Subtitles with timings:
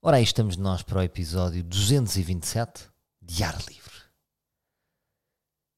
[0.00, 2.88] Ora, aí estamos nós para o episódio 227
[3.20, 4.00] de Ar Livre.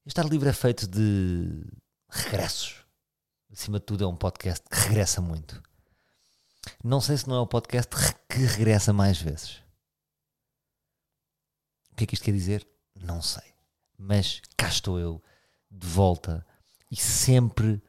[0.04, 1.64] Este Ar Livre é feito de
[2.06, 2.84] regressos.
[3.50, 5.62] Acima de tudo, é um podcast que regressa muito.
[6.84, 7.90] Não sei se não é o podcast
[8.28, 9.62] que regressa mais vezes.
[11.90, 12.68] O que é que isto quer dizer?
[12.94, 13.54] Não sei.
[13.96, 15.22] Mas cá estou eu,
[15.70, 16.46] de volta
[16.90, 17.82] e sempre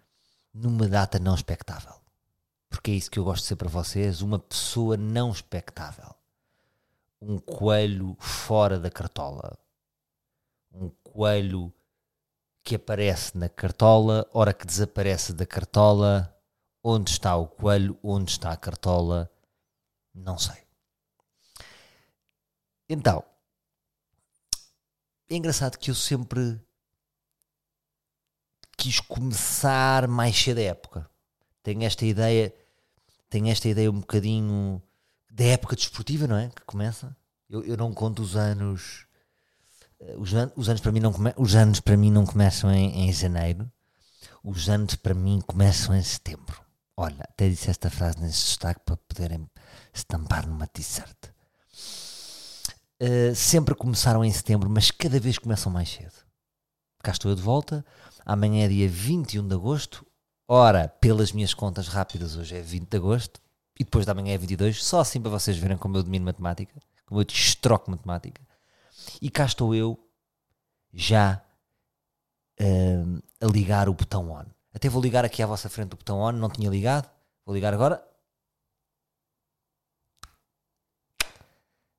[0.53, 1.99] numa data não expectável.
[2.69, 6.20] Porque é isso que eu gosto de ser para vocês, uma pessoa não expectável.
[7.21, 9.57] Um coelho fora da cartola.
[10.71, 11.71] Um coelho
[12.63, 16.35] que aparece na cartola, hora que desaparece da cartola.
[16.83, 17.97] Onde está o coelho?
[18.01, 19.31] Onde está a cartola?
[20.13, 20.63] Não sei.
[22.89, 23.23] Então,
[25.29, 26.59] é engraçado que eu sempre
[28.77, 31.09] quis começar mais cedo a época.
[31.63, 32.53] Tenho esta ideia,
[33.29, 34.81] tenho esta ideia um bocadinho
[35.31, 36.49] da época desportiva, não é?
[36.49, 37.15] Que começa.
[37.49, 39.07] Eu, eu não conto os anos.
[39.99, 43.09] eh, Os, an- os anos para mim não os anos para mim não começam em,
[43.09, 43.71] em janeiro.
[44.43, 46.61] Os anos para mim começam em setembro.
[46.97, 49.49] Olha, até disse esta frase nesse destaque para poderem
[49.93, 51.17] estampar numa t-shirt.
[53.01, 56.13] Uh, sempre começaram em setembro, mas cada vez começam mais cedo.
[57.03, 57.83] Cá estou eu de volta.
[58.25, 60.05] Amanhã é dia 21 de agosto.
[60.47, 63.41] Ora, pelas minhas contas rápidas, hoje é 20 de agosto.
[63.79, 64.83] E depois da manhã é 22.
[64.83, 66.79] Só assim para vocês verem como eu domino matemática.
[67.05, 68.41] Como eu destroco matemática.
[69.21, 69.99] E cá estou eu,
[70.93, 71.43] já
[72.59, 74.45] um, a ligar o botão on.
[74.73, 76.31] Até vou ligar aqui à vossa frente o botão on.
[76.31, 77.09] Não tinha ligado.
[77.45, 78.05] Vou ligar agora.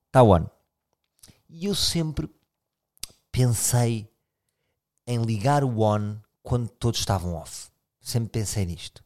[0.06, 0.46] Está on.
[1.48, 2.30] E eu sempre
[3.30, 4.10] pensei
[5.06, 7.70] em ligar o on quando todos estavam off.
[8.00, 9.02] Sempre pensei nisto.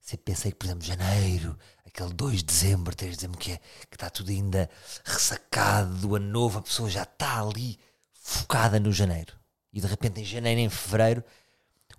[0.00, 1.58] Sempre pensei que, por exemplo, janeiro,
[1.98, 3.56] aquele 2 de dezembro, 3 de dezembro, que, é,
[3.90, 4.70] que está tudo ainda
[5.04, 7.78] ressacado do ano novo, a pessoa já está ali
[8.12, 9.36] focada no janeiro.
[9.72, 11.24] E de repente, em janeiro e em fevereiro,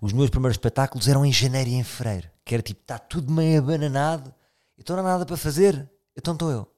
[0.00, 2.30] os meus primeiros espetáculos eram em janeiro e em fevereiro.
[2.44, 4.34] Que era tipo, está tudo meio abananado,
[4.78, 6.74] então não há nada para fazer, então estou eu.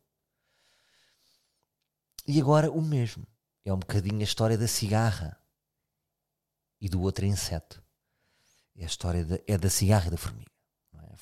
[2.26, 3.26] E agora o mesmo.
[3.64, 5.38] É um bocadinho a história da cigarra
[6.80, 7.80] e do outro inseto.
[8.74, 10.51] É a história da, é da cigarra e da formiga.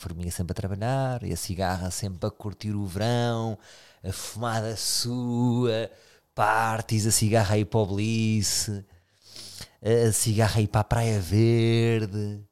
[0.01, 3.59] Formiga sempre a trabalhar e a cigarra sempre a curtir o verão,
[4.03, 5.91] a fumada sua,
[6.35, 8.71] parties, a cigarra a ir para o Bliss,
[9.83, 12.43] a cigarra a ir para a Praia Verde,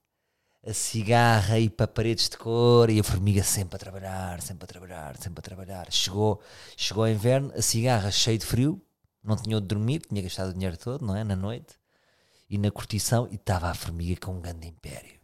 [0.67, 4.65] a cigarra a ir para paredes de cor e a formiga sempre a trabalhar, sempre
[4.65, 5.91] a trabalhar, sempre a trabalhar.
[5.91, 6.43] Chegou,
[6.77, 8.81] chegou o inverno, a cigarra cheia de frio,
[9.25, 11.25] não tinha onde dormir, tinha gastado o dinheiro todo, não é?
[11.25, 11.75] Na noite
[12.51, 15.18] e na curtição, e estava a formiga com um grande império.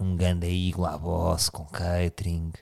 [0.00, 2.52] Um grande iglo à boss, com catering,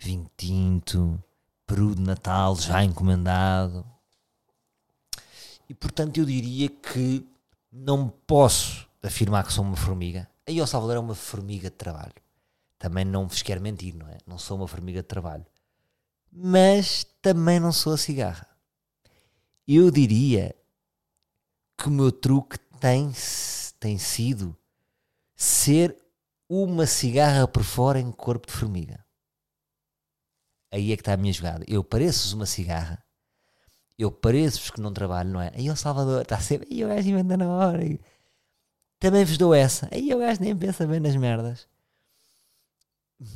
[0.00, 1.22] vinho tinto,
[1.66, 3.84] peru de Natal já encomendado.
[5.68, 7.26] E portanto eu diria que
[7.70, 10.28] não posso afirmar que sou uma formiga.
[10.46, 12.14] Aí o Salvador é uma formiga de trabalho.
[12.78, 14.18] Também não vos quero mentir, não é?
[14.26, 15.44] Não sou uma formiga de trabalho.
[16.30, 18.46] Mas também não sou a cigarra.
[19.66, 20.54] Eu diria
[21.78, 23.10] que o meu truque tem,
[23.80, 24.56] tem sido
[25.34, 25.96] ser
[26.48, 29.04] uma cigarra por fora em corpo de formiga.
[30.72, 31.64] Aí é que está a minha jogada.
[31.68, 33.02] Eu pareço uma cigarra.
[33.96, 35.52] Eu pareço-vos que não trabalho, não é?
[35.54, 36.68] Aí o Salvador está sempre.
[36.68, 37.82] Aí o gajo inventa na hora.
[38.98, 39.88] Também vos dou essa.
[39.92, 41.68] Aí o gajo nem pensa bem nas merdas.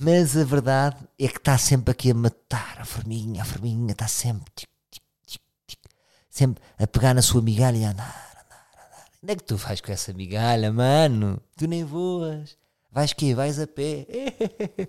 [0.01, 3.43] Mas a verdade é que está sempre aqui a matar a formiguinha.
[3.43, 4.51] A formiguinha está sempre.
[4.57, 5.81] tic, tic, tic, tic,
[6.29, 9.07] sempre a pegar na sua migalha e a andar, andar, andar.
[9.23, 11.41] Onde é que tu vais com essa migalha, mano?
[11.57, 12.59] Tu nem voas.
[12.91, 13.35] Vais quê?
[13.35, 14.07] Vais a pé.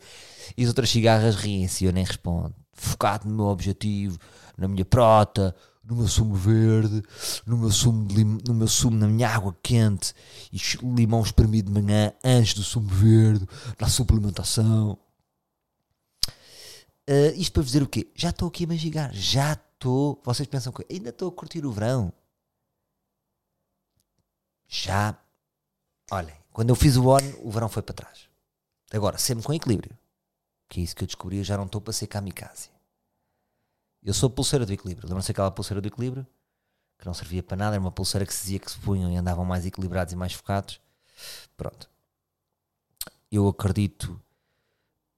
[0.58, 2.56] E as outras cigarras riem-se eu nem respondo.
[2.74, 4.18] Focado no meu objetivo,
[4.58, 7.04] na minha prota, no meu sumo verde,
[7.46, 8.08] no meu sumo,
[8.48, 10.14] no meu sumo na minha água quente
[10.52, 13.48] e limão espremido de manhã antes do sumo verde,
[13.80, 14.98] na suplementação.
[17.10, 18.08] Ah, isto para vos dizer o quê?
[18.16, 19.12] Já estou aqui a magigar.
[19.14, 20.22] Já estou.
[20.24, 22.14] Vocês pensam que ainda estou a curtir o verão?
[24.68, 25.18] Já.
[26.12, 28.28] Olhem, quando eu fiz o on, o verão foi para trás.
[28.92, 29.98] Agora, sempre com equilíbrio.
[30.68, 32.70] Que é isso que eu descobri, eu já não estou para ser kamikaze.
[34.04, 35.08] Eu sou pulseira do equilíbrio.
[35.08, 36.26] Lembram-se aquela pulseira do equilíbrio?
[36.98, 39.16] Que não servia para nada, era uma pulseira que se dizia que se punham e
[39.16, 40.80] andavam mais equilibrados e mais focados.
[41.58, 41.90] Pronto.
[43.32, 44.20] Eu acredito.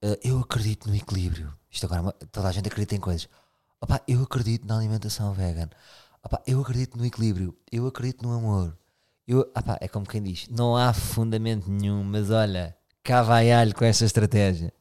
[0.02, 1.56] eh, eu acredito no equilíbrio.
[1.70, 3.28] Isto agora, toda a gente acredita em coisas.
[3.80, 5.70] Opa, eu acredito na alimentação vegan.
[6.22, 7.56] Opa, eu acredito no equilíbrio.
[7.70, 8.76] Eu acredito no amor.
[9.26, 13.74] Eu, opá, é como quem diz: não há fundamento nenhum, mas olha, cá vai alho
[13.74, 14.72] com esta estratégia.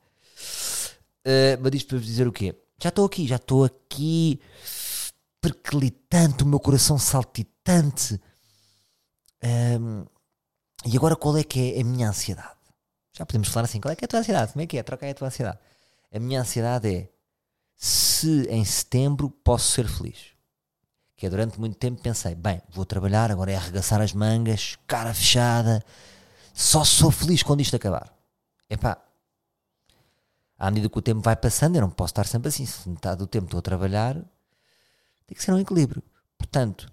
[1.25, 2.55] Uh, mas isto para vos dizer o quê?
[2.81, 4.39] Já estou aqui, já estou aqui
[5.39, 8.19] perclitante, o meu coração saltitante.
[9.43, 10.05] Um,
[10.85, 12.57] e agora qual é que é a minha ansiedade?
[13.13, 14.53] Já podemos falar assim, qual é que é a tua ansiedade?
[14.53, 14.83] Como é que é?
[14.83, 15.59] Troca aí a tua ansiedade.
[16.13, 17.09] A minha ansiedade é
[17.75, 20.30] se em setembro posso ser feliz.
[21.21, 25.13] Que é durante muito tempo pensei, bem, vou trabalhar, agora é arregaçar as mangas, cara
[25.13, 25.85] fechada,
[26.51, 28.12] só sou feliz quando isto acabar.
[28.68, 28.97] Epá,
[30.57, 32.65] à medida que o tempo vai passando, eu não posso estar sempre assim.
[32.65, 36.01] Se metade do tempo estou a trabalhar, tem que ser um equilíbrio.
[36.39, 36.91] Portanto,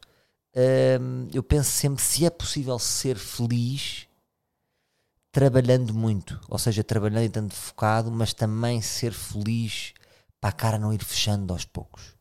[1.01, 4.09] hum, eu penso sempre se é possível ser feliz
[5.33, 9.95] trabalhando muito, ou seja, trabalhando e tanto focado, mas também ser feliz
[10.39, 12.15] para a cara não ir fechando aos poucos.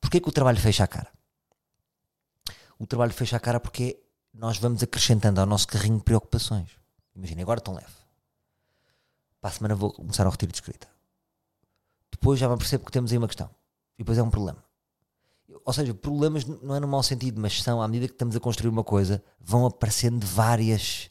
[0.00, 1.13] Porquê que o trabalho fecha a cara?
[2.84, 3.98] O trabalho fecha a cara porque
[4.34, 6.68] nós vamos acrescentando ao nosso carrinho preocupações.
[7.16, 7.94] Imagina, agora tão leve.
[9.40, 10.86] Para a semana vou começar o retiro de escrita.
[12.12, 13.48] Depois já me percebo que temos aí uma questão.
[13.94, 14.62] E depois é um problema.
[15.64, 18.40] Ou seja, problemas não é no mau sentido, mas são, à medida que estamos a
[18.40, 21.10] construir uma coisa, vão aparecendo várias.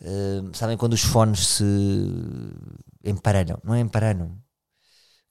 [0.00, 1.64] Uh, sabem quando os fones se
[3.02, 3.58] emparelham?
[3.64, 4.28] Não é emparelham.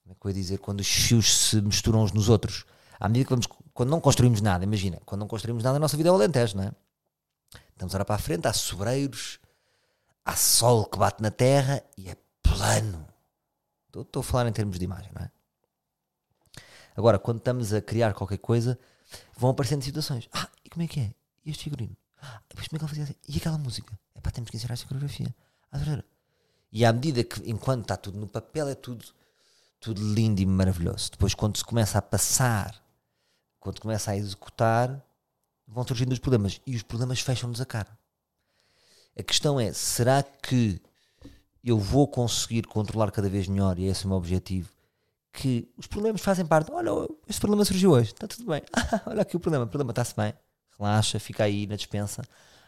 [0.03, 0.57] Como é que eu ia dizer?
[0.57, 2.65] Quando os fios se misturam uns nos outros.
[2.99, 3.47] À medida que vamos.
[3.73, 6.57] Quando não construímos nada, imagina, quando não construímos nada, a nossa vida é o alentejo,
[6.57, 6.71] não é?
[7.69, 9.39] Estamos a para a frente, há sobreiros,
[10.25, 13.07] há sol que bate na terra e é plano.
[13.85, 15.31] Estou, a falar em termos de imagem, não é?
[16.95, 18.79] Agora, quando estamos a criar qualquer coisa,
[19.37, 20.27] vão aparecendo situações.
[20.33, 21.13] Ah, e como é que é?
[21.45, 21.95] E este figurino?
[22.19, 23.15] Ah, depois como é que ele fazia assim?
[23.27, 23.97] E aquela música?
[24.15, 25.33] É pá, temos que ensinar esta coreografia.
[25.71, 26.03] Ah,
[26.71, 29.05] e à medida que, enquanto está tudo no papel, é tudo,
[29.79, 31.11] tudo lindo e maravilhoso.
[31.11, 32.75] Depois, quando se começa a passar,
[33.67, 35.03] quando começa a executar,
[35.67, 36.61] vão surgindo os problemas.
[36.65, 37.89] E os problemas fecham-nos a cara.
[39.19, 40.81] A questão é: será que
[41.61, 44.71] eu vou conseguir controlar cada vez melhor, e esse é o meu objetivo,
[45.33, 46.71] que os problemas fazem parte.
[46.71, 46.91] Olha,
[47.27, 48.61] este problema surgiu hoje, está tudo bem.
[49.05, 50.33] olha aqui o problema, o problema está-se bem.
[50.79, 52.23] Relaxa, fica aí na dispensa.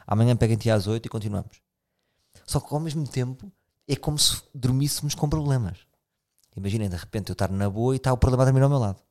[0.05, 1.61] Amanhã peguem-te às 8 e continuamos.
[2.45, 3.49] Só que ao mesmo tempo
[3.87, 5.77] é como se dormíssemos com problemas.
[6.57, 8.79] Imaginem de repente eu estar na boa e está o problema a dormir ao meu
[8.79, 9.01] lado.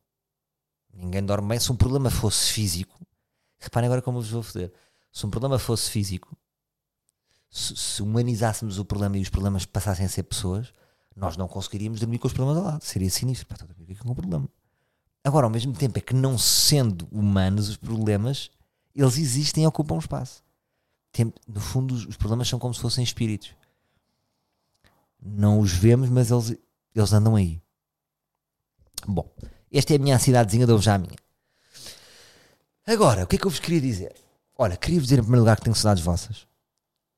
[0.99, 1.59] Ninguém dorme bem.
[1.59, 2.99] Se um problema fosse físico,
[3.57, 4.71] reparem agora como vos vou foder.
[5.11, 6.37] Se um problema fosse físico,
[7.49, 10.73] se, se humanizássemos o problema e os problemas passassem a ser pessoas,
[11.15, 12.83] nós não conseguiríamos dormir com os problemas ao lado.
[12.83, 13.47] Seria sinistro.
[13.49, 14.49] Estou a dormir com um problema.
[15.23, 18.51] Agora, ao mesmo tempo, é que não sendo humanos, os problemas,
[18.93, 20.43] eles existem e ocupam espaço.
[21.13, 23.55] Tem, no fundo, os problemas são como se fossem espíritos.
[25.21, 26.57] Não os vemos, mas eles,
[26.93, 27.61] eles andam aí.
[29.07, 29.29] Bom,
[29.77, 31.17] esta é a minha cidadezinha, dou-vos já a minha.
[32.87, 34.15] Agora, o que é que eu vos queria dizer?
[34.57, 36.49] Olha, queria-vos dizer em primeiro lugar que tenho saudades vossas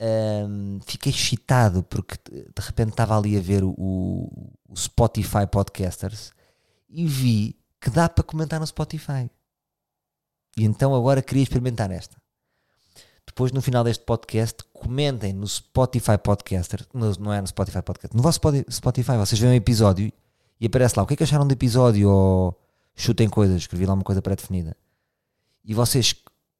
[0.01, 6.31] um, fiquei excitado porque de repente estava ali a ver o, o, Spotify Podcasters
[6.89, 9.29] e vi que dá para comentar no Spotify.
[10.57, 12.17] E então agora queria experimentar esta.
[13.25, 18.15] Depois, no final deste podcast, comentem no Spotify Podcaster, no, não é no Spotify Podcast,
[18.15, 18.39] no vosso
[18.69, 20.11] Spotify, vocês veem um episódio
[20.61, 22.57] e aparece lá o que é que acharam do episódio ou
[22.95, 24.77] chutem coisas, escrevi lá uma coisa pré-definida.
[25.65, 26.15] E vocês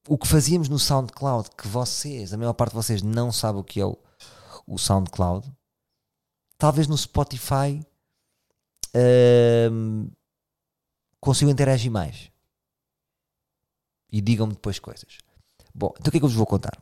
[0.07, 3.63] o que fazíamos no SoundCloud, que vocês, a maior parte de vocês, não sabe o
[3.63, 3.95] que é o,
[4.65, 5.47] o SoundCloud,
[6.57, 7.85] talvez no Spotify
[9.71, 10.09] um,
[11.19, 12.31] consigam interagir mais.
[14.11, 15.19] E digam-me depois coisas.
[15.73, 16.81] Bom, então o que é que eu vos vou contar?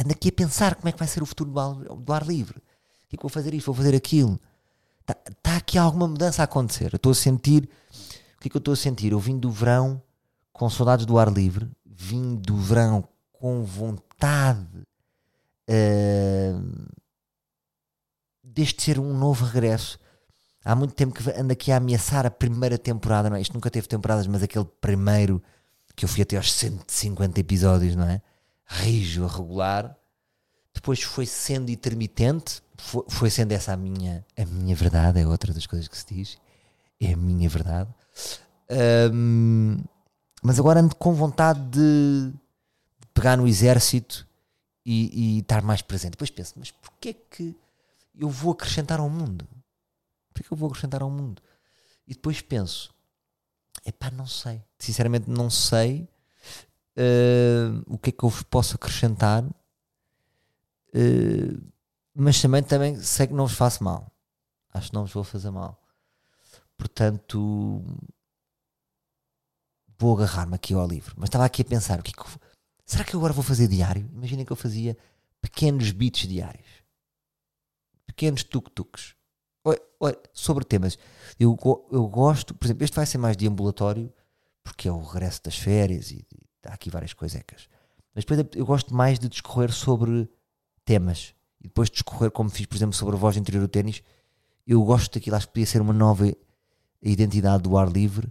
[0.00, 2.26] Ando aqui a pensar como é que vai ser o futuro do ar, do ar
[2.26, 2.58] livre.
[2.58, 4.38] O que é que vou fazer isto, vou fazer aquilo.
[5.06, 6.92] Está tá aqui alguma mudança a acontecer.
[6.92, 7.68] Eu estou a sentir.
[8.36, 9.12] O que é que eu estou a sentir?
[9.12, 10.02] Eu vim do verão
[10.52, 14.66] com saudades do ar livre vim do verão com vontade
[15.70, 16.88] uh,
[18.42, 19.98] deste ser um novo regresso.
[20.64, 23.40] Há muito tempo que ando aqui a ameaçar a primeira temporada, não é?
[23.40, 25.42] Isto nunca teve temporadas, mas aquele primeiro
[25.94, 28.20] que eu fui até aos 150 episódios, não é?
[28.66, 29.96] Rijo, regular.
[30.72, 35.52] Depois foi sendo intermitente, foi, foi sendo essa a minha, a minha verdade, é outra
[35.52, 36.38] das coisas que se diz.
[37.00, 37.90] É a minha verdade.
[39.12, 39.76] Um,
[40.42, 42.32] mas agora ando com vontade de
[43.12, 44.26] pegar no exército
[44.84, 46.12] e, e estar mais presente.
[46.12, 47.56] Depois penso, mas porquê é que
[48.18, 49.46] eu vou acrescentar ao mundo?
[50.28, 51.42] Porquê é que eu vou acrescentar ao mundo?
[52.06, 52.92] E depois penso,
[53.86, 54.62] epá, não sei.
[54.78, 56.08] Sinceramente não sei
[56.96, 59.44] uh, o que é que eu vos posso acrescentar.
[60.94, 61.73] Uh,
[62.14, 64.10] mas também, também sei que não vos faço mal.
[64.72, 65.80] Acho que não vos vou fazer mal.
[66.76, 67.82] Portanto,
[69.98, 71.14] vou agarrar-me aqui ao livro.
[71.16, 72.38] Mas estava aqui a pensar, o que, é que
[72.86, 74.08] será que eu agora vou fazer diário?
[74.12, 74.96] Imaginem que eu fazia
[75.40, 76.68] pequenos beats diários.
[78.06, 79.14] Pequenos tuk-tuks.
[80.34, 80.98] Sobre temas,
[81.40, 81.56] eu,
[81.90, 84.12] eu gosto, por exemplo, este vai ser mais de ambulatório,
[84.62, 87.68] porque é o regresso das férias e, e há aqui várias coisecas.
[88.14, 90.28] Mas depois eu gosto mais de discorrer sobre
[90.84, 94.02] temas e depois discorrer, como fiz, por exemplo, sobre a voz interior do ténis.
[94.66, 96.30] Eu gosto daquilo, acho que podia ser uma nova
[97.02, 98.30] identidade do ar livre,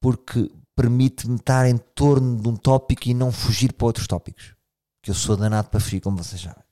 [0.00, 4.56] porque permite-me estar em torno de um tópico e não fugir para outros tópicos.
[5.00, 6.64] Que eu sou danado para fugir, como vocês sabem.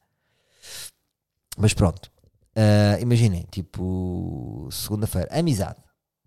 [1.57, 2.11] Mas pronto.
[2.57, 5.81] Ah, imaginem, tipo, segunda-feira, amizade.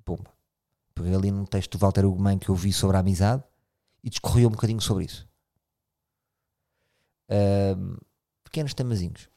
[0.06, 0.32] Pumba.
[0.96, 3.44] Peguei ali num texto do Walter Ugman que eu vi sobre a amizade
[4.02, 5.28] e discorri um bocadinho sobre isso.
[7.30, 7.98] Ahm,
[8.46, 9.30] pequenos temazinhos.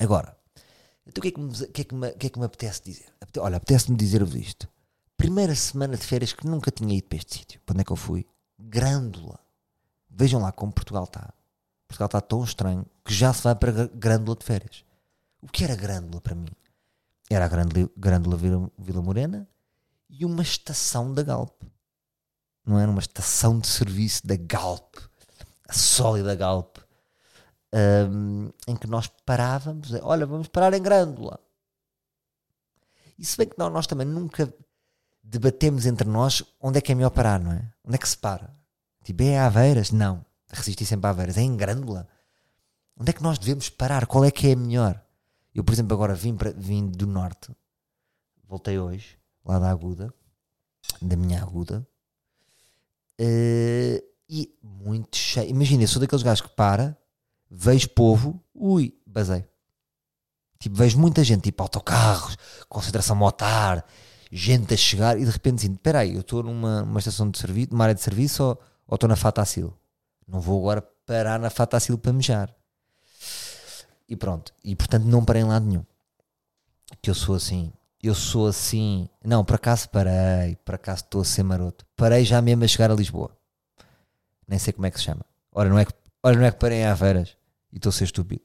[0.00, 0.36] Agora,
[1.06, 2.82] então o que é que me, que é que me, que é que me apetece
[2.84, 3.06] dizer?
[3.38, 4.68] Olha, apetece-me dizer-vos isto.
[5.16, 7.60] Primeira semana de férias que nunca tinha ido para este sítio.
[7.64, 8.26] Para onde é que eu fui?
[8.58, 9.38] Grândola.
[10.10, 11.32] Vejam lá como Portugal está.
[11.88, 14.84] Portugal está tão estranho que já se vai para Gr- Grândola de férias.
[15.40, 16.48] O que era Grândola para mim?
[17.30, 19.48] Era a Grândola, Grândola Vila, Vila Morena
[20.10, 21.62] e uma estação da Galp.
[22.66, 24.96] Não era uma estação de serviço da Galp,
[25.68, 26.78] a sólida Galp,
[28.10, 29.92] hum, em que nós parávamos.
[30.02, 31.38] Olha, vamos parar em Grândola.
[33.18, 34.52] E se bem que não, nós também nunca
[35.22, 37.72] debatemos entre nós onde é que é melhor parar, não é?
[37.84, 38.54] Onde é que se para?
[39.02, 39.90] Tipo, é Aveiras?
[39.90, 40.24] Não.
[40.50, 41.36] Resisti sempre a Aveiras.
[41.36, 42.08] É em Grândola.
[42.96, 44.06] Onde é que nós devemos parar?
[44.06, 45.02] Qual é que é melhor?
[45.54, 47.54] Eu, por exemplo, agora vim, para, vim do Norte.
[48.46, 50.12] Voltei hoje, lá da Aguda.
[51.00, 51.86] Da minha Aguda.
[53.18, 55.50] Eh, e muito cheio.
[55.50, 56.96] Imagina, eu sou daqueles gajos que para,
[57.56, 59.44] vejo povo, ui, basei.
[60.58, 62.36] Tipo, vejo muita gente, tipo autocarros,
[62.68, 63.84] concentração motar,
[64.30, 67.38] gente a chegar e de repente assim, espera aí, eu estou numa, numa estação de
[67.38, 69.72] serviço, numa área de serviço ou ou estou na Fatacil?
[70.26, 72.54] Não vou agora parar na Fatacil para mejar.
[74.08, 75.84] E pronto, e portanto não parei em lado nenhum.
[77.00, 81.24] Que eu sou assim, eu sou assim, não, por acaso parei, por acaso estou a
[81.24, 81.86] ser maroto.
[81.96, 83.30] Parei já mesmo a chegar a Lisboa.
[84.46, 85.24] Nem sei como é que se chama.
[85.50, 85.92] Ora, não é que,
[86.22, 87.36] ora, não é que parei em Aveiras
[87.74, 88.42] e estou a ser estúpido.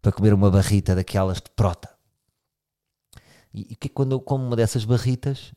[0.00, 1.94] Para comer uma barrita daquelas de prota.
[3.54, 5.52] E, que quando eu como uma dessas barritas,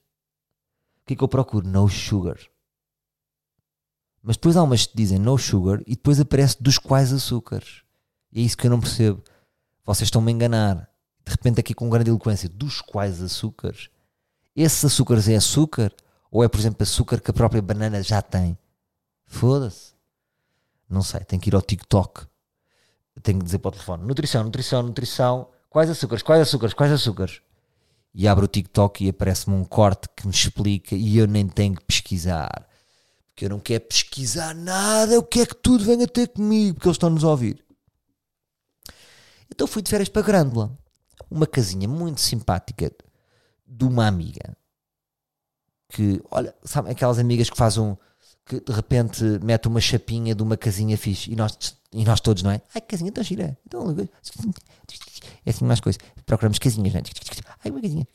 [1.01, 1.65] o que é que eu procuro?
[1.65, 2.37] No sugar.
[4.21, 7.81] Mas depois há umas que dizem no sugar e depois aparece dos quais açúcares.
[8.31, 9.23] E é isso que eu não percebo.
[9.85, 10.89] Vocês estão-me a enganar.
[11.25, 13.89] De repente aqui com grande eloquência, dos quais açúcares?
[14.55, 15.93] Esses açúcares é açúcar?
[16.29, 18.57] Ou é, por exemplo, açúcar que a própria banana já tem?
[19.25, 19.93] Foda-se.
[20.89, 22.27] Não sei, tenho que ir ao TikTok.
[23.23, 25.47] Tenho que dizer para o telefone: nutrição, nutrição, nutrição.
[25.69, 26.23] Quais açúcares?
[26.23, 26.73] Quais açúcares?
[26.73, 27.41] Quais açúcares?
[28.13, 31.75] E abro o TikTok e aparece-me um corte que me explica e eu nem tenho
[31.75, 32.65] que pesquisar.
[33.27, 36.95] Porque eu não quero pesquisar nada, eu quero que tudo venha ter comigo, porque eles
[36.95, 37.61] estão-nos a ouvir.
[39.51, 40.77] Então fui de férias para Grândola.
[41.29, 42.89] Uma casinha muito simpática
[43.67, 44.55] de uma amiga.
[45.89, 47.97] Que, olha, sabe aquelas amigas que fazem um,
[48.45, 52.43] que de repente mete uma chapinha de uma casinha fixe e nós, e nós todos,
[52.43, 52.61] não é?
[52.73, 53.57] Ai, casinha tão gira.
[53.65, 53.95] Então,
[55.45, 55.99] é assim mais coisas.
[56.25, 57.03] Procuramos casinhas, não é?
[57.63, 58.07] Ai, uma casinha.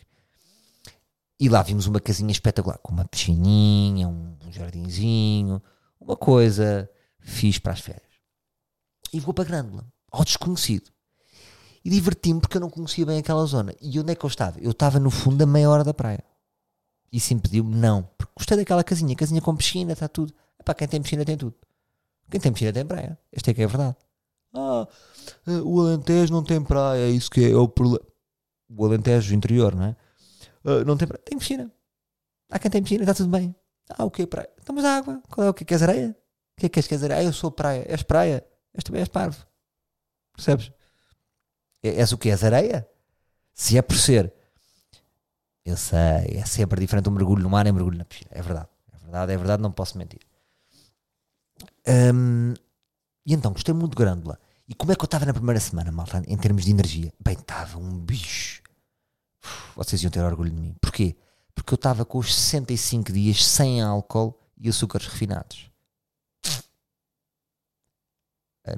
[1.38, 5.60] E lá vimos uma casinha espetacular, com uma piscininha, um, jardinzinho,
[5.98, 8.10] uma coisa fixe para as férias.
[9.12, 10.90] E vou para Grândola, ao desconhecido.
[11.84, 13.74] E diverti-me porque eu não conhecia bem aquela zona.
[13.80, 14.60] E onde é que eu estava?
[14.60, 16.22] Eu estava no fundo da meia hora da praia.
[17.12, 18.04] E se impediu-me, não.
[18.16, 20.32] Porque gostei daquela casinha, casinha com piscina, está tudo.
[20.58, 21.54] Epá, quem tem piscina tem tudo.
[22.30, 23.18] Quem tem piscina tem praia.
[23.32, 23.96] Este é que é a verdade.
[24.54, 24.86] Ah,
[25.64, 28.04] o Alentejo não tem praia, é isso que é, o problema.
[28.68, 29.96] O Alentejo interior, não é?
[30.64, 31.22] Ah, não tem praia.
[31.24, 31.70] Tem piscina.
[32.50, 33.54] Há quem tem piscina, está tudo bem.
[33.88, 34.50] Ah, o que é praia?
[34.58, 35.20] Estamos à água.
[35.28, 35.64] Qual é o que?
[35.64, 36.10] Queres areia?
[36.56, 36.86] O que é que queres?
[36.86, 37.20] Queres areia?
[37.20, 37.84] Ah, eu sou praia.
[37.88, 38.44] És praia.
[38.74, 39.44] És também és parvo.
[40.32, 40.70] Percebes?
[41.82, 42.30] É- És o que?
[42.30, 42.88] És areia?
[43.52, 44.32] Se é por ser.
[45.64, 48.30] Eu sei, é sempre diferente um mergulho no mar e um mergulho na piscina.
[48.32, 48.68] É verdade.
[48.92, 50.20] É verdade, é verdade, não posso mentir.
[51.86, 52.54] Hum,
[53.26, 54.38] e então, gostei muito de Grândola.
[54.68, 57.12] E como é que eu estava na primeira semana, malta, em termos de energia?
[57.22, 58.62] Bem, estava um bicho.
[59.44, 60.74] Uf, Vocês iam ter orgulho de mim.
[60.80, 61.16] Porquê?
[61.54, 65.68] Porque eu estava com os 65 dias sem álcool e açúcares refinados.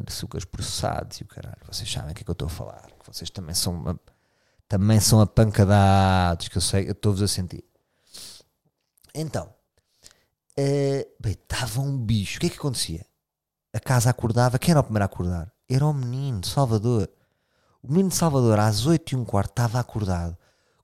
[0.09, 1.59] Açúcares processados e o caralho.
[1.67, 2.89] Vocês sabem o que é que eu estou a falar.
[3.05, 4.01] Vocês também são uma-
[4.73, 7.62] também são apancadados, que eu sei, eu estou-vos a sentir.
[9.14, 9.52] Então,
[10.57, 12.38] bem, estava um bicho.
[12.38, 13.05] O que é que acontecia?
[13.75, 14.59] A casa acordava.
[14.59, 15.52] Quem era o primeiro a acordar?
[15.69, 17.07] Era o menino de Salvador.
[17.83, 20.38] O menino de Salvador, às 8 e um quarto, estava acordado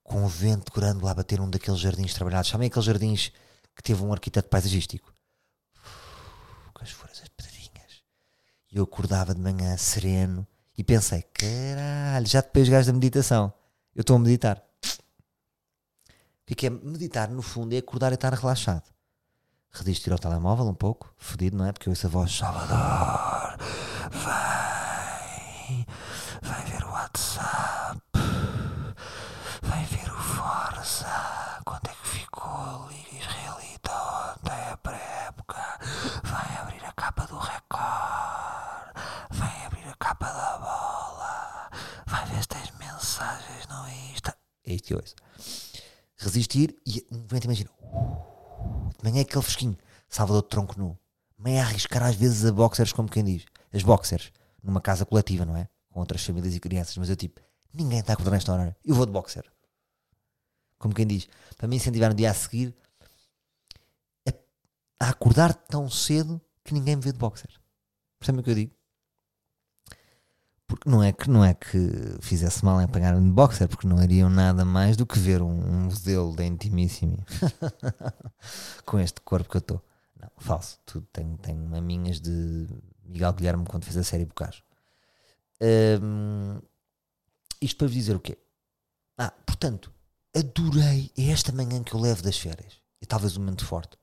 [0.04, 2.50] com o vento grande lá a bater um daqueles jardins trabalhados.
[2.50, 3.33] Sabem aqueles jardins
[3.75, 5.14] que teve um arquiteto paisagístico?
[5.78, 8.02] Uf, Com as folhas, as pedrinhas.
[8.71, 13.50] E eu acordava de manhã sereno e pensei: caralho, já depois gajo da meditação.
[13.99, 14.62] Eu estou a meditar.
[16.49, 18.85] O é que é meditar, no fundo, é acordar e estar relaxado.
[19.73, 21.73] Redis tirar o telemóvel um pouco, fedido, não é?
[21.73, 23.59] Porque eu ouço a voz Salvador,
[24.12, 25.85] vem.
[44.68, 45.14] É isto que eu ouço.
[46.18, 47.70] Resistir e um momento imagina,
[48.98, 49.78] de manhã é aquele fresquinho,
[50.10, 50.98] Salvador de tronco nu,
[51.38, 54.30] meio a arriscar às vezes a boxers, como quem diz, as boxers,
[54.62, 55.70] numa casa coletiva, não é?
[55.88, 57.40] Com outras famílias e crianças, mas eu tipo,
[57.72, 59.50] ninguém está a acordar nesta hora, eu vou de boxer.
[60.78, 62.76] Como quem diz, para me incentivar no dia a seguir
[65.00, 67.50] a, acordar tão cedo que ninguém me vê de boxer.
[68.18, 68.77] Percebem o que eu digo?
[70.68, 71.78] Porque não é que, não é que
[72.20, 75.48] fizesse mal em apanhar-me de boxer, porque não iriam nada mais do que ver um,
[75.48, 77.25] um modelo da Intimissimi
[78.84, 79.82] com este corpo que eu estou.
[80.20, 80.78] Não, falso.
[80.84, 82.68] Tudo tem, tem maminhas de
[83.02, 84.62] Miguel Guilherme quando fez a série Bocage.
[86.02, 86.60] Hum,
[87.62, 88.37] isto para vos dizer o quê?
[89.16, 89.90] Ah, portanto,
[90.37, 91.10] adorei.
[91.16, 92.75] É esta manhã que eu levo das férias.
[93.00, 93.96] E talvez um momento forte.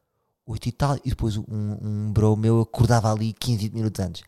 [0.48, 4.24] 8 e tal, e depois um, um bro meu acordava ali 15, 20 minutos antes.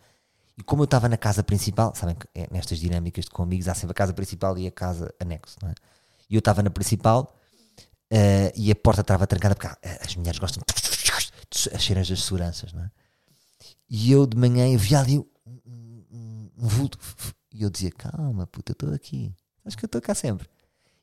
[0.57, 3.67] E como eu estava na casa principal, sabem que é, nestas dinâmicas de com amigos
[3.67, 5.75] há sempre a casa principal e a casa anexo, não é?
[6.29, 7.35] E eu estava na principal
[8.11, 10.77] uh, e a porta estava trancada porque ah, as mulheres gostam de
[11.73, 12.91] as cheiras das seguranças, não é?
[13.89, 16.99] E eu de manhã eu via ali um, um, um, um vulto
[17.53, 19.33] e eu dizia: Calma, puta, eu estou aqui,
[19.63, 20.49] acho que eu estou cá sempre.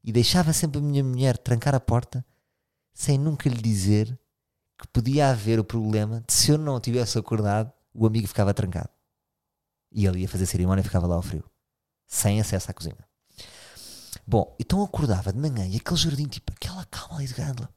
[0.02, 2.24] E deixava sempre a minha mulher trancar a porta
[2.92, 4.18] sem nunca lhe dizer
[4.78, 8.90] que podia haver o problema de se eu não tivesse acordado, o amigo ficava trancado.
[9.94, 11.44] E ele ia fazer cerimónia e ficava lá ao frio.
[12.06, 12.98] Sem acesso à cozinha.
[14.26, 17.68] Bom, então acordava de manhã e aquele jardim, tipo, aquela calma ali de grande,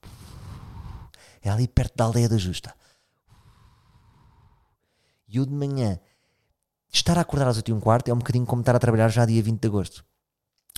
[1.41, 2.73] é ali perto da aldeia da Justa.
[5.27, 5.99] E eu de manhã,
[6.91, 9.09] estar a acordar às 8 e um quarto é um bocadinho como estar a trabalhar
[9.09, 10.05] já dia 20 de agosto.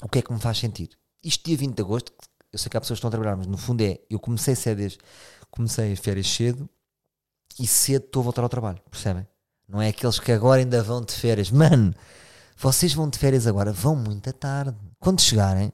[0.01, 0.89] O que é que me faz sentir?
[1.23, 2.13] Isto dia 20 de agosto,
[2.51, 4.55] eu sei que há pessoas que estão a trabalhar, mas no fundo é, eu comecei
[4.55, 4.81] cedo,
[5.51, 6.67] comecei as férias cedo
[7.59, 9.27] e cedo estou a voltar ao trabalho, percebem?
[9.69, 11.51] Não é aqueles que agora ainda vão de férias.
[11.51, 11.93] Mano,
[12.57, 14.75] vocês vão de férias agora, vão muito tarde.
[14.99, 15.71] Quando chegarem,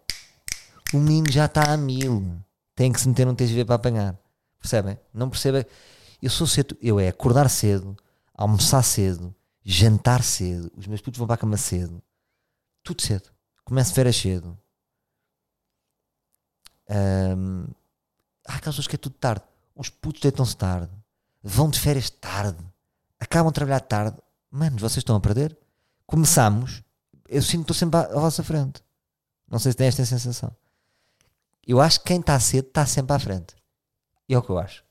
[0.94, 2.38] o menino já está a mil.
[2.76, 4.20] Tem que se meter num TGV para apanhar.
[4.60, 5.00] Percebem?
[5.14, 5.66] Não percebem?
[6.22, 7.96] Eu sou cedo, eu é acordar cedo,
[8.34, 12.04] almoçar cedo, jantar cedo, os meus putos vão para a cama cedo.
[12.84, 13.32] Tudo cedo.
[13.64, 14.58] Começo férias cedo.
[16.90, 17.66] Um,
[18.46, 19.44] há aquelas pessoas que é tudo tarde.
[19.74, 20.92] Os putos deitam-se tarde.
[21.42, 22.64] Vão de férias tarde
[23.36, 24.18] acabam de trabalhar tarde,
[24.50, 25.58] mano, vocês estão a perder.
[26.06, 26.82] Começamos,
[27.28, 28.82] eu sinto que estou sempre à, à vossa frente.
[29.50, 30.56] Não sei se tem esta sensação.
[31.68, 33.56] Eu acho que quem está cedo está sempre à frente.
[34.30, 34.84] É o que eu acho.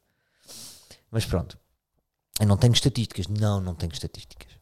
[1.11, 1.59] Mas pronto.
[2.39, 3.29] Eu não tenho estatísticas.
[3.29, 4.53] Não, não tenho estatísticas.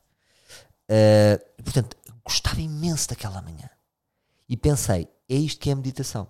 [0.88, 3.68] Uh, portanto, gostava imenso daquela manhã.
[4.48, 6.28] E pensei, é isto que é meditação.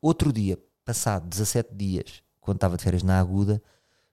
[0.00, 3.62] Outro dia, passado 17 dias, quando estava de férias na Aguda,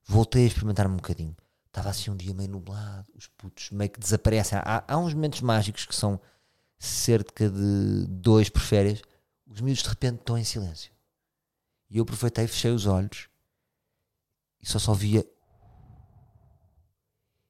[0.06, 1.36] voltei a experimentar-me um bocadinho.
[1.78, 4.58] Estava assim um dia meio nublado, os putos meio que desaparecem.
[4.58, 6.20] Há, há uns momentos mágicos que são
[6.80, 9.00] cerca de dois por férias.
[9.46, 10.92] Os miúdos de repente estão em silêncio.
[11.88, 13.30] E eu aproveitei, fechei os olhos
[14.60, 15.24] e só só via.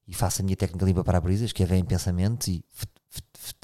[0.05, 2.65] E faço a minha técnica limpa para-brisas, que é vem em pensamentos e.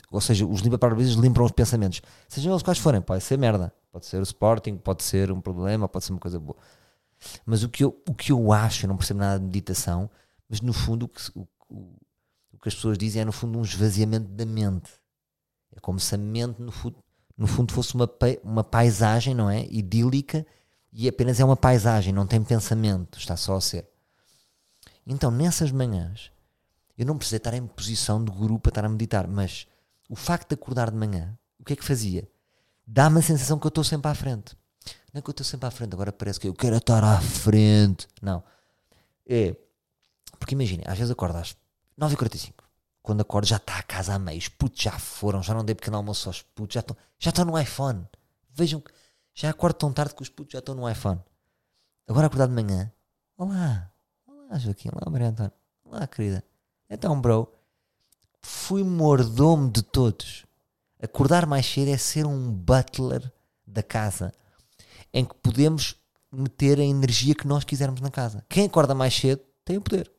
[0.09, 2.01] Ou seja, os limpa para-brisas limpam os pensamentos.
[2.29, 5.89] Sejam eles quais forem, pode ser merda, pode ser o Sporting, pode ser um problema,
[5.89, 6.57] pode ser uma coisa boa.
[7.45, 10.09] Mas o que eu, o que eu acho, eu não percebo nada de meditação,
[10.53, 11.99] mas no fundo o que, o, o,
[12.53, 14.91] o que as pessoas dizem é no fundo um esvaziamento da mente.
[15.75, 17.03] É como se a mente no fundo,
[17.35, 18.07] no fundo fosse uma,
[18.43, 19.65] uma paisagem, não é?
[19.65, 20.45] Idílica
[20.91, 23.89] e apenas é uma paisagem, não tem pensamento, está só a ser.
[25.07, 26.31] Então nessas manhãs
[26.95, 29.65] eu não precisei estar em posição de guru para estar a meditar, mas
[30.07, 32.29] o facto de acordar de manhã, o que é que fazia?
[32.85, 34.55] Dá-me a sensação que eu estou sempre à frente.
[35.11, 37.19] Não é que eu estou sempre à frente, agora parece que eu quero estar à
[37.19, 38.07] frente.
[38.21, 38.43] Não.
[39.27, 39.55] É,
[40.43, 41.55] porque imaginem, às vezes acordo às
[41.97, 42.65] 9h45.
[43.01, 44.37] Quando acordo já está a casa a meio.
[44.37, 47.57] Os putos já foram, já não dei pequeno almoço aos putos, já estão, já no
[47.57, 48.05] iPhone.
[48.53, 48.83] Vejam,
[49.33, 51.17] já acordo tão tarde que os putos já estão no iPhone.
[52.09, 52.91] Agora acordar de manhã.
[53.37, 53.89] Olá,
[54.27, 55.53] olá Joaquim, olá Maria Antônio.
[55.85, 56.43] Olá querida.
[56.89, 57.49] Então, bro,
[58.41, 60.45] fui mordomo de todos.
[61.01, 63.31] Acordar mais cedo é ser um butler
[63.65, 64.33] da casa
[65.13, 65.95] em que podemos
[66.29, 68.43] meter a energia que nós quisermos na casa.
[68.49, 70.12] Quem acorda mais cedo tem o poder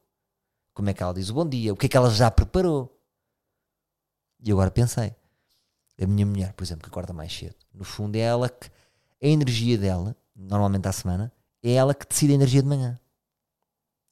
[0.75, 3.01] como é que ela diz o bom dia, o que é que ela já preparou.
[4.41, 5.15] E agora pensei,
[5.99, 8.69] a minha mulher, por exemplo, que acorda mais cedo, no fundo é ela que
[9.23, 11.33] a energia dela normalmente à semana,
[11.63, 13.01] é ela que decide a energia de manhã.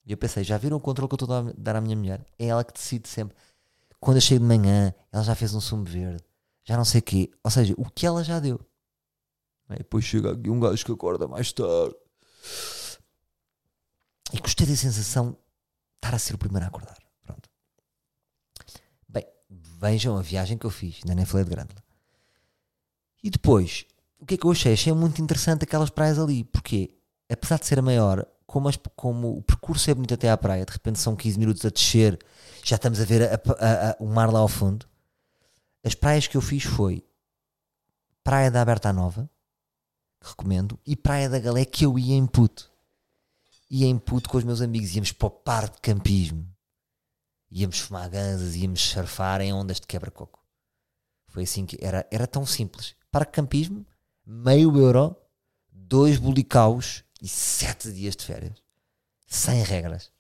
[0.07, 2.25] E eu pensei, já viram o controle que eu estou a dar à minha mulher?
[2.39, 3.37] É ela que decide sempre.
[4.01, 6.25] Quando eu chego de manhã, ela já fez um sumo verde,
[6.65, 7.31] já não sei o quê.
[7.43, 8.61] Ou seja, o que ela já deu.
[9.71, 11.95] E depois chega aqui um gajo que acorda mais tarde.
[14.33, 15.37] E gostei da sensação
[16.03, 16.99] estar a ser o primeiro a acordar.
[17.23, 17.49] Pronto.
[19.09, 21.83] Bem, vejam a viagem que eu fiz, ainda nem falei de Grândola.
[23.23, 23.87] E depois,
[24.19, 24.73] o que é que eu achei?
[24.73, 26.99] Achei muito interessante aquelas praias ali, porque
[27.31, 30.67] apesar de ser a maior, como, as, como o percurso é bonito até à praia,
[30.67, 32.19] de repente são 15 minutos a descer,
[32.65, 34.87] já estamos a ver a, a, a, o mar lá ao fundo.
[35.85, 37.05] As praias que eu fiz foi
[38.25, 39.29] Praia da Aberta Nova,
[40.21, 42.72] que recomendo, e Praia da Galé, que eu ia em puto.
[43.75, 46.47] Ia em puto com os meus amigos, íamos para o parque de campismo,
[47.51, 50.45] íamos fumar ganzas, íamos surfar em ondas de quebra-coco.
[51.29, 52.95] Foi assim que era, era tão simples.
[53.11, 53.87] De campismo,
[54.27, 55.17] meio euro,
[55.71, 58.63] dois bulicaus e sete dias de férias.
[59.27, 60.13] Sem regras.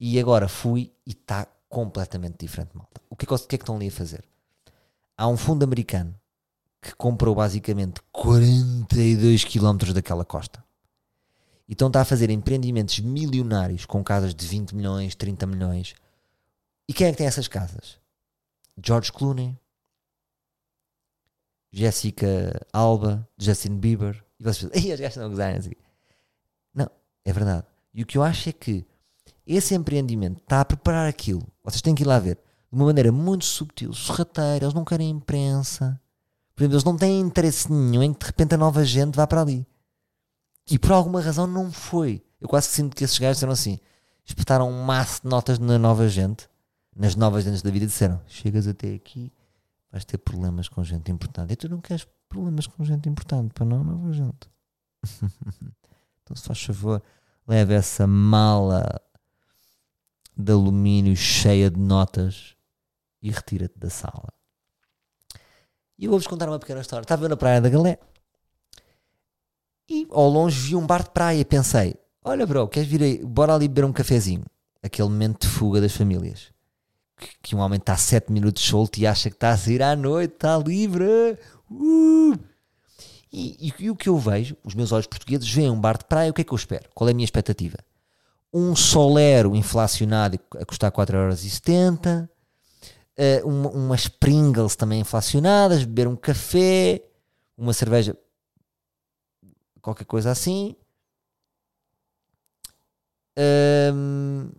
[0.00, 3.02] E agora fui e está completamente diferente, malta.
[3.10, 4.24] O que é que, que é que estão ali a fazer?
[5.14, 6.18] Há um fundo americano
[6.80, 10.64] que comprou basicamente 42 km daquela costa.
[11.68, 15.94] Então está a fazer empreendimentos milionários com casas de 20 milhões, 30 milhões.
[16.88, 17.98] E quem é que tem essas casas?
[18.82, 19.58] George Clooney,
[21.70, 24.24] Jessica Alba, Justin Bieber.
[24.40, 25.72] E vocês pensam, as gajas não gozarem assim.
[26.74, 26.90] Não,
[27.24, 27.66] é verdade.
[27.92, 28.86] E o que eu acho é que
[29.46, 31.46] esse empreendimento está a preparar aquilo.
[31.62, 32.36] Vocês têm que ir lá ver.
[32.70, 34.64] De uma maneira muito subtil, sorrateira.
[34.64, 36.00] Eles não querem imprensa.
[36.54, 39.26] Por exemplo, eles não têm interesse nenhum em que de repente a nova gente vá
[39.26, 39.66] para ali.
[40.70, 42.22] E por alguma razão não foi.
[42.40, 43.78] Eu quase que sinto que esses gajos disseram assim:
[44.24, 46.48] espetaram um maço de notas na nova gente,
[46.94, 49.32] nas novas gentes da vida, e disseram: chegas até aqui,
[49.90, 51.52] vais ter problemas com gente importante.
[51.52, 54.50] E tu não queres problemas com gente importante, para não, nova gente.
[56.22, 57.02] então, se faz favor,
[57.46, 59.00] leve essa mala
[60.36, 62.54] de alumínio cheia de notas
[63.22, 64.28] e retira-te da sala.
[65.98, 67.02] E eu vou-vos contar uma pequena história.
[67.02, 67.98] Estava na praia da Galé
[70.10, 71.44] ao longe vi um bar de praia.
[71.44, 71.94] Pensei:
[72.24, 73.24] olha, bro, queres vir aí?
[73.24, 74.44] Bora ali beber um cafezinho.
[74.82, 76.52] Aquele momento de fuga das famílias
[77.18, 79.94] que, que um homem está 7 minutos solto e acha que está a sair à
[79.94, 81.38] noite, está livre.
[81.70, 82.38] Uh!
[83.30, 86.04] E, e, e, o que eu vejo, os meus olhos portugueses veem um bar de
[86.04, 86.88] praia, o que é que eu espero?
[86.94, 87.76] Qual é a minha expectativa?
[88.52, 97.02] Um solero inflacionado a custar 4,70€, uh, uma, umas Pringles também inflacionadas, beber um café,
[97.54, 98.16] uma cerveja,
[99.80, 100.76] qualquer coisa assim.
[103.94, 104.50] Um,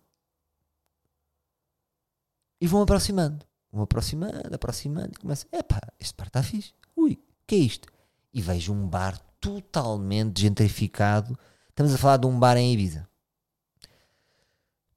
[2.62, 3.46] e vão aproximando.
[3.72, 5.50] Vão aproximando, aproximando e começam.
[5.52, 6.74] Epá, este bar está fixe.
[6.96, 7.88] Ui, o que é isto?
[8.34, 11.38] E vejo um bar totalmente gentrificado.
[11.70, 13.08] Estamos a falar de um bar em Ibiza.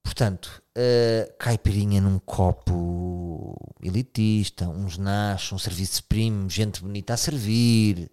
[0.02, 8.11] Portanto, uh, caipirinha num copo elitista, uns nachos, um serviço premium, gente bonita a servir.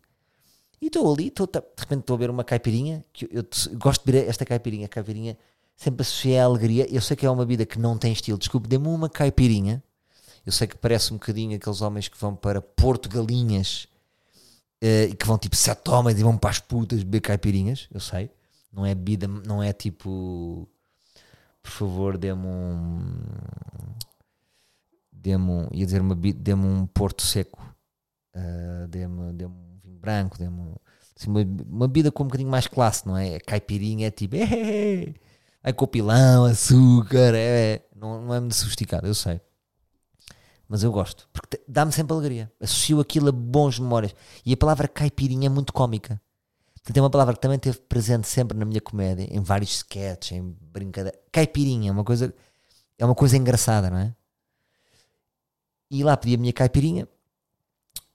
[0.81, 1.41] E estou ali, de
[1.77, 5.37] repente estou a ver uma caipirinha, que eu, eu, gosto de ver esta caipirinha, caipirinha
[5.79, 6.85] sempre associei a alegria.
[6.93, 8.37] Eu sei que é uma vida que não tem estilo.
[8.37, 9.81] Desculpe, dê-me uma caipirinha.
[10.45, 13.87] Eu sei que parece um bocadinho aqueles homens que vão para Porto Galinhas
[14.83, 17.87] uh, e que vão tipo sete homens e vão para as putas beber caipirinhas.
[17.91, 18.29] Eu sei.
[18.73, 20.67] Não é bebida, não é tipo.
[21.63, 23.21] Por favor, dê-me um.
[25.11, 25.67] Dê-me um.
[25.71, 27.63] Ia dizer uma dê-me um Porto Seco.
[28.35, 29.68] Uh, dê-me dê um vinho
[29.99, 30.37] branco.
[30.37, 30.75] Dê-me
[31.17, 33.35] assim, uma, uma bebida com um bocadinho mais classe, não é?
[33.35, 34.35] A caipirinha é tipo.
[35.63, 39.41] é copilão, açúcar, é, não, não é muito sofisticado, eu sei.
[40.67, 42.51] Mas eu gosto, porque dá-me sempre alegria.
[42.61, 44.13] Associo aquilo a bons memórias.
[44.45, 46.21] E a palavra caipirinha é muito cómica.
[46.93, 50.55] Tem uma palavra que também esteve presente sempre na minha comédia, em vários sketches, em
[50.71, 51.17] brincadeira.
[51.31, 52.33] Caipirinha é uma coisa,
[52.97, 54.15] é uma coisa engraçada, não é?
[55.91, 57.07] E lá pedi a minha caipirinha.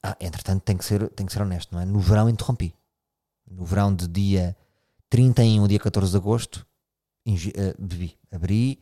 [0.06, 1.86] Ah, entretanto, tem que ser, tem que ser honesto, não é?
[1.86, 2.74] No verão interrompi.
[3.50, 4.54] No verão de dia
[5.08, 6.66] 31, dia 14 de agosto,
[7.26, 8.78] uh, bebi, abri,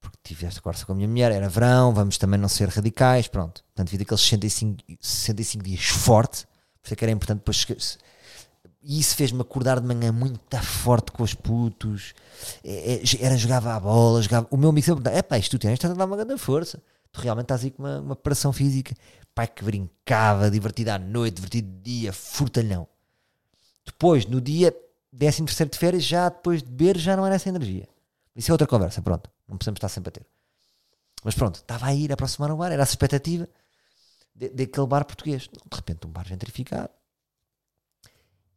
[0.00, 3.28] porque tive esta conversa com a minha mulher, era verão, vamos também não ser radicais,
[3.28, 3.62] pronto.
[3.66, 6.44] Portanto, vi aqueles 65, 65 dias forte,
[6.82, 7.98] por isso é que era importante depois.
[8.82, 12.14] E isso fez-me acordar de manhã muito forte com os putos.
[12.64, 14.48] É, é, era, jogava a bola, jogava.
[14.50, 16.36] O meu amigo sempre perguntava: é pá, isto tu tens, estás a dar uma grande
[16.36, 16.82] força.
[17.12, 18.92] Tu realmente estás aí com uma, uma preparação física.
[19.34, 22.86] Pai que brincava, divertido à noite, divertido de dia, furtalhão.
[23.84, 24.74] Depois, no dia,
[25.16, 27.88] 13 terceiro de férias, já depois de beber, já não era essa energia.
[28.34, 29.30] Isso é outra conversa, pronto.
[29.48, 30.26] Não precisamos estar sempre a ter.
[31.22, 33.48] Mas pronto, estava a ir a aproximar o bar, era essa expectativa
[34.34, 35.42] de, daquele bar português.
[35.42, 36.90] De repente, um bar gentrificado.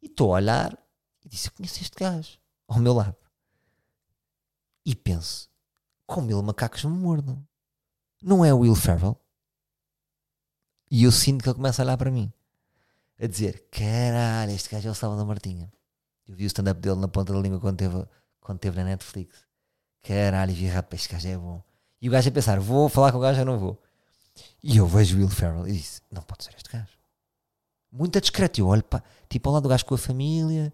[0.02, 0.78] E estou a olhar
[1.26, 2.38] e disse: Eu conheço este gajo
[2.68, 3.16] ao meu lado.
[4.86, 5.50] E penso:
[6.06, 7.46] com mil macacos me mordam.
[8.22, 9.20] Não é o Will Ferrell?
[10.90, 12.32] E eu sinto que ele começa a olhar para mim,
[13.20, 15.72] a dizer: Caralho, este gajo é o Salvador Martinha.
[16.28, 18.06] Eu vi o stand-up dele na ponta da língua quando teve,
[18.40, 19.46] quando teve na Netflix.
[20.02, 21.64] Caralho, vi rapaz, este gajo é bom.
[22.02, 23.82] E o gajo a pensar: Vou falar com o gajo, eu não vou.
[24.64, 26.98] E eu vejo o Will Ferrell e disse: Não pode ser este gajo.
[27.92, 28.60] Muito discreto.
[28.60, 30.74] Eu olho para, tipo, ao lado do gajo com a família,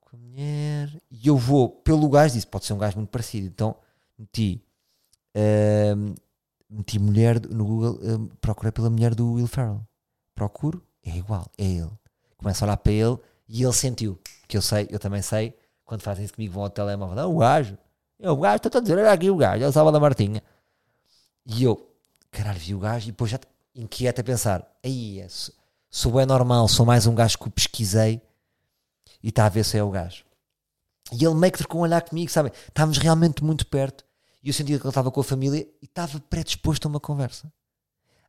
[0.00, 1.02] com a mulher.
[1.10, 3.46] E eu vou pelo gajo, disse: Pode ser um gajo muito parecido.
[3.46, 3.76] Então
[4.18, 4.64] meti.
[5.34, 6.14] Uh,
[6.68, 9.80] meti mulher no Google, uh, procurei pela mulher do Will Ferrell.
[10.34, 11.90] Procuro, é igual, é ele.
[12.36, 14.18] Começo a olhar para ele e ele sentiu.
[14.46, 17.38] Que eu sei, eu também sei, quando fazem isso comigo, vão ao telemóvel, não, o
[17.38, 17.76] gajo,
[18.18, 20.42] é o gajo, estou a dizer, olha aqui o gajo, é o Salvador Martinha.
[21.46, 21.90] E eu,
[22.30, 23.40] caralho, vi o gajo e depois já
[23.74, 25.54] inquieto a pensar, aí, é, sou,
[25.88, 28.20] sou bem normal, sou mais um gajo que o pesquisei
[29.22, 30.24] e está a ver se é o gajo.
[31.12, 32.52] E ele meio que trocou um olhar comigo, sabem?
[32.68, 34.04] Estávamos realmente muito perto
[34.42, 37.52] e eu sentia que ele estava com a família e estava predisposto a uma conversa.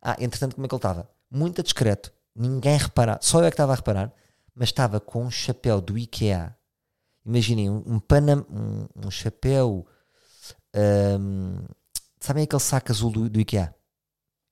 [0.02, 1.10] Ah, entretanto, como é que ele estava?
[1.30, 4.14] Muito discreto, ninguém reparar, só eu é que estava a reparar,
[4.56, 6.56] mas estava com um chapéu do IKEA.
[7.26, 9.86] Imaginem, um, um, panam, um, um chapéu.
[10.76, 11.64] Um,
[12.20, 13.74] sabem aquele saco azul do, do IKEA?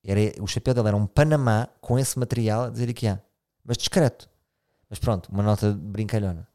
[0.03, 3.23] Era, o chapéu dele era um Panamá com esse material a dizer IKEA.
[3.65, 4.29] Mas discreto.
[4.89, 6.47] Mas pronto, uma nota brincalhona.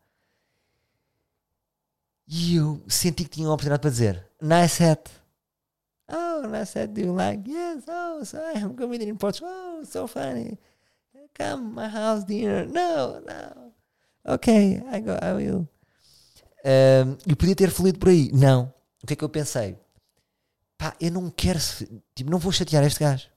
[2.27, 5.09] E eu senti que tinha uma oportunidade para dizer Nice hat.
[6.09, 7.49] Oh, nice hat, do you like?
[7.49, 9.49] Yes, oh, so I'm coming in Portugal.
[9.49, 10.59] Oh, so funny.
[11.33, 12.67] Come, my house dinner.
[12.67, 13.73] No, no.
[14.25, 15.69] Ok, I, go, I will.
[16.65, 18.31] Um, e podia ter fluído por aí.
[18.33, 18.75] Não.
[19.03, 19.79] O que é que eu pensei?
[20.77, 21.61] Pá, eu não quero.
[22.15, 23.29] Tipo, não vou chatear este gajo.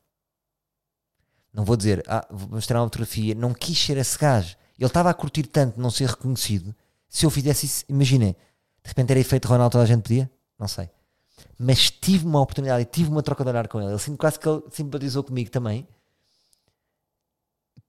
[1.54, 3.36] Não vou dizer, ah, vou mostrar uma fotografia.
[3.36, 4.58] Não quis ser esse gajo.
[4.78, 6.76] Ele estava a curtir tanto não ser reconhecido.
[7.08, 10.30] Se eu fizesse isso, imaginem, de repente era efeito Ronaldo, toda a gente podia?
[10.58, 10.90] Não sei.
[11.58, 13.92] Mas tive uma oportunidade e tive uma troca de olhar com ele.
[13.92, 15.88] Ele sinto quase que ele simpatizou comigo também.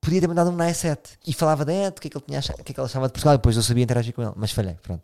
[0.00, 2.38] Podia ter mandado um nice set e falava de o que é que ele tinha
[2.38, 3.37] achado, o que é que ele achava de Portugal.
[3.37, 5.02] Depois eu sabia interagir com ele, mas falhei, pronto.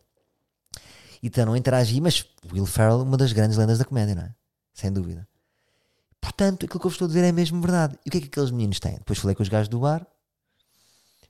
[1.22, 4.34] Então não interagi, mas Will Ferrell, uma das grandes lendas da comédia, não é?
[4.74, 5.26] Sem dúvida.
[6.20, 7.98] Portanto, aquilo que eu vos estou a dizer é mesmo verdade.
[8.04, 8.94] E o que é que aqueles meninos têm?
[8.94, 10.06] Depois falei com os gajos do bar,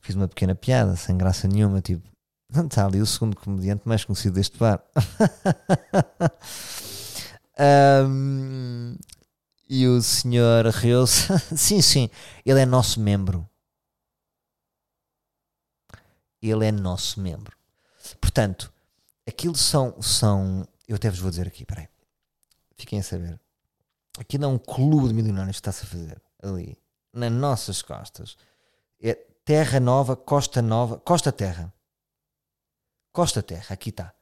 [0.02, 2.06] fiz uma pequena piada, sem graça nenhuma, tipo,
[2.52, 4.82] não está ali o segundo comediante mais conhecido deste bar.
[8.08, 8.96] um,
[9.68, 11.26] e o senhor riu-se.
[11.56, 12.10] sim, sim,
[12.44, 13.48] ele é nosso membro.
[16.40, 17.56] Ele é nosso membro.
[18.20, 18.72] Portanto,
[19.26, 20.66] aquilo são, são.
[20.86, 21.88] Eu até vos vou dizer aqui, peraí.
[22.76, 23.40] Fiquem a saber.
[24.18, 26.76] Aquilo é um clube de milionários que está-se a fazer ali,
[27.12, 28.36] nas nossas costas.
[29.00, 31.72] É Terra Nova, Costa Nova, Costa Terra.
[33.12, 34.12] Costa Terra, aqui está.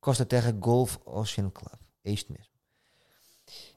[0.00, 1.80] Costa Terra Golf Ocean Club.
[2.04, 2.46] É isto mesmo.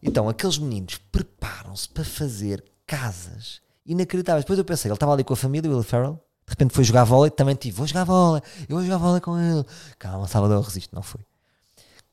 [0.01, 4.43] Então, aqueles meninos preparam-se para fazer casas inacreditáveis.
[4.43, 6.83] Depois eu pensei, ele estava ali com a família, o Will Ferrell, de repente foi
[6.83, 9.65] jogar vôlei, também tive, vou jogar vôlei, eu vou jogar vôlei com ele.
[9.97, 11.21] Calma, Salvador, resisto, não foi.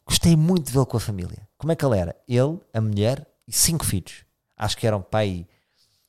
[0.07, 1.47] Gostei muito de vê-lo com a família.
[1.59, 2.17] Como é que ele era?
[2.27, 4.25] Ele, a mulher e cinco filhos.
[4.57, 5.47] Acho que eram pai,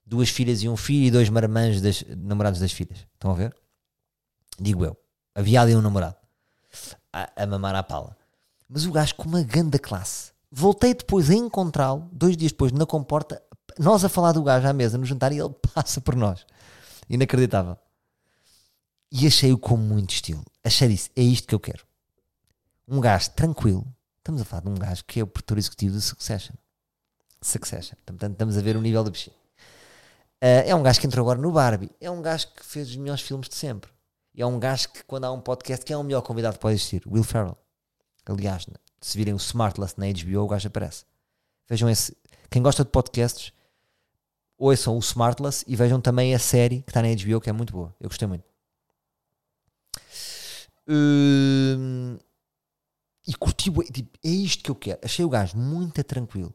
[0.06, 3.00] duas filhas e um filho e dois marmanjos das, namorados das filhas.
[3.14, 3.56] Estão a ver?
[4.58, 4.96] Digo eu.
[5.36, 6.16] Havia ali um namorado
[7.12, 8.16] a, a mamar à pala.
[8.70, 10.32] Mas o gajo com uma grande classe.
[10.52, 13.42] Voltei depois a encontrá-lo, dois dias depois, na comporta,
[13.78, 16.46] nós a falar do gajo à mesa, no jantar, e ele passa por nós.
[17.10, 17.78] Inacreditável.
[19.12, 20.44] E achei-o com muito estilo.
[20.64, 21.86] Achei isso, é isto que eu quero.
[22.88, 23.86] Um gajo tranquilo.
[24.18, 26.56] Estamos a falar de um gajo que é o produtor executivo do Succession.
[27.42, 27.96] Succession.
[28.06, 29.36] Portanto, estamos a ver o nível do bichinho.
[30.44, 31.90] Uh, é um gajo que entrou agora no Barbie.
[32.02, 33.90] É um gajo que fez os melhores filmes de sempre
[34.38, 36.76] é um gajo que, quando há um podcast, que é o melhor convidado que pode
[36.76, 37.58] existir, Will Ferrell.
[38.24, 38.68] Aliás,
[39.02, 41.06] se virem o Smartless na HBO, o gajo aparece.
[41.68, 42.16] Vejam esse.
[42.50, 43.52] Quem gosta de podcasts,
[44.56, 47.74] ouçam o Smartless e vejam também a série que está na HBO, que é muito
[47.74, 47.96] boa.
[48.00, 48.44] Eu gostei muito.
[50.88, 52.18] Hum,
[53.28, 53.82] e curti, tipo,
[54.24, 55.00] é isto que eu quero.
[55.04, 56.54] Achei o gajo muito tranquilo.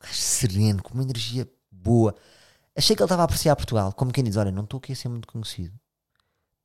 [0.00, 2.14] Gajo sereno, com uma energia boa.
[2.74, 4.96] Achei que ele estava a apreciar Portugal, como quem diz: Olha, não estou aqui a
[4.96, 5.78] ser muito conhecido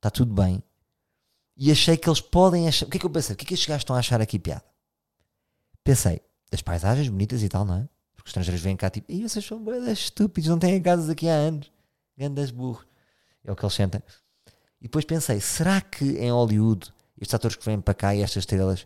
[0.02, 0.60] está tudo bem.
[1.56, 2.86] E achei que eles podem achar.
[2.86, 3.34] O que é que eu pensei?
[3.34, 4.64] O que é que estes gajos estão a achar aqui piada?
[5.84, 7.88] Pensei, das paisagens bonitas e tal, não é?
[8.14, 11.28] Porque os estrangeiros vêm cá tipo, e vocês são boas estúpidos, não têm casas aqui
[11.28, 11.70] há anos.
[12.18, 12.84] Grandes burros.
[13.44, 14.02] É o que eles sentem.
[14.80, 18.42] E depois pensei, será que em Hollywood estes atores que vêm para cá e estas
[18.42, 18.84] estrelas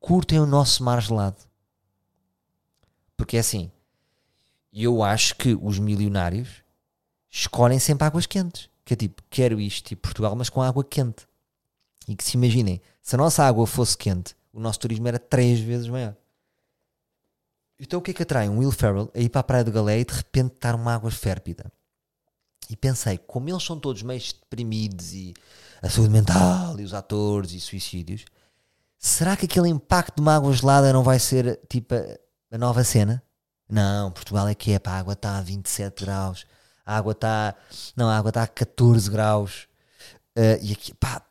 [0.00, 1.38] curtem o nosso mar gelado?
[3.16, 3.70] Porque é assim,
[4.72, 6.64] eu acho que os milionários
[7.30, 11.28] escolhem sempre águas quentes que é tipo, quero isto, tipo Portugal, mas com água quente.
[12.08, 15.60] E que se imaginem, se a nossa água fosse quente, o nosso turismo era três
[15.60, 16.16] vezes maior.
[17.78, 19.70] Então o que é que atrai um Will Ferrell a ir para a Praia do
[19.70, 21.70] Galé e de repente estar uma água férpida?
[22.70, 25.34] E pensei, como eles são todos meio deprimidos e
[25.82, 28.24] a saúde mental e os atores e suicídios,
[28.98, 32.82] será que aquele impacto de uma água gelada não vai ser tipo a, a nova
[32.84, 33.22] cena?
[33.68, 36.46] Não, Portugal é que é, pá, a água está a 27 graus,
[36.88, 37.54] a água está,
[37.94, 39.68] não, a água está a 14 graus,
[40.34, 41.22] uh, e aqui, pá,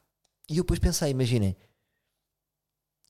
[0.47, 1.57] e eu depois pensei, imaginem,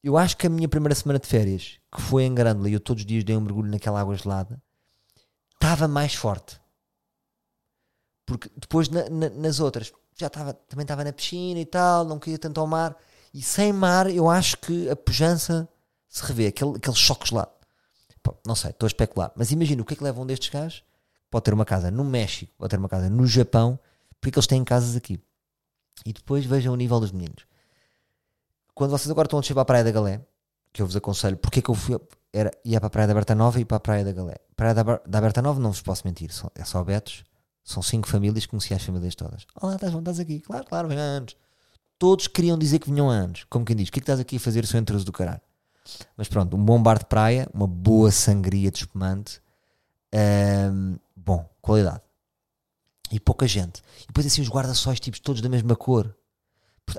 [0.02, 2.80] eu acho que a minha primeira semana de férias, que foi em Grândola, e eu
[2.80, 4.64] todos os dias dei um mergulho naquela água gelada,
[5.56, 6.58] estava mais forte.
[8.26, 12.18] Porque depois na, na, nas outras, já estava, também estava na piscina e tal, não
[12.18, 12.96] queria tanto ao mar,
[13.34, 15.68] e sem mar eu acho que a pujança
[16.08, 17.52] se revê, aquele, aquele choque gelado.
[18.24, 20.88] Pô, não sei, estou a especular, mas imagina o que é que levam destes gajos,
[21.30, 23.80] pode ter uma casa no México, pode ter uma casa no Japão,
[24.22, 25.20] porque eles têm casas aqui.
[26.06, 27.46] E depois vejam o nível dos meninos
[28.78, 30.22] quando vocês agora estão a descer para a Praia da Galé,
[30.72, 32.00] que eu vos aconselho, porque é que eu fui,
[32.32, 34.36] era, ia para a Praia da Berta Nova e para a Praia da Galé.
[34.56, 37.24] Praia da, da Berta Nova, não vos posso mentir, são, é só Betos,
[37.64, 39.48] são cinco famílias, conheci as famílias todas.
[39.60, 40.42] Olá, estás, estás aqui?
[40.42, 41.36] Claro, claro, vem antes.
[41.98, 44.36] Todos queriam dizer que vinham antes, como quem diz, o que é que estás aqui
[44.36, 45.42] a fazer, seu intruso do caralho?
[46.16, 49.42] Mas pronto, um bom bar de praia, uma boa sangria de espumante,
[50.72, 52.02] um, bom, qualidade.
[53.12, 53.82] E pouca gente.
[54.04, 56.16] E depois assim os guarda-sóis, tipos, todos da mesma cor.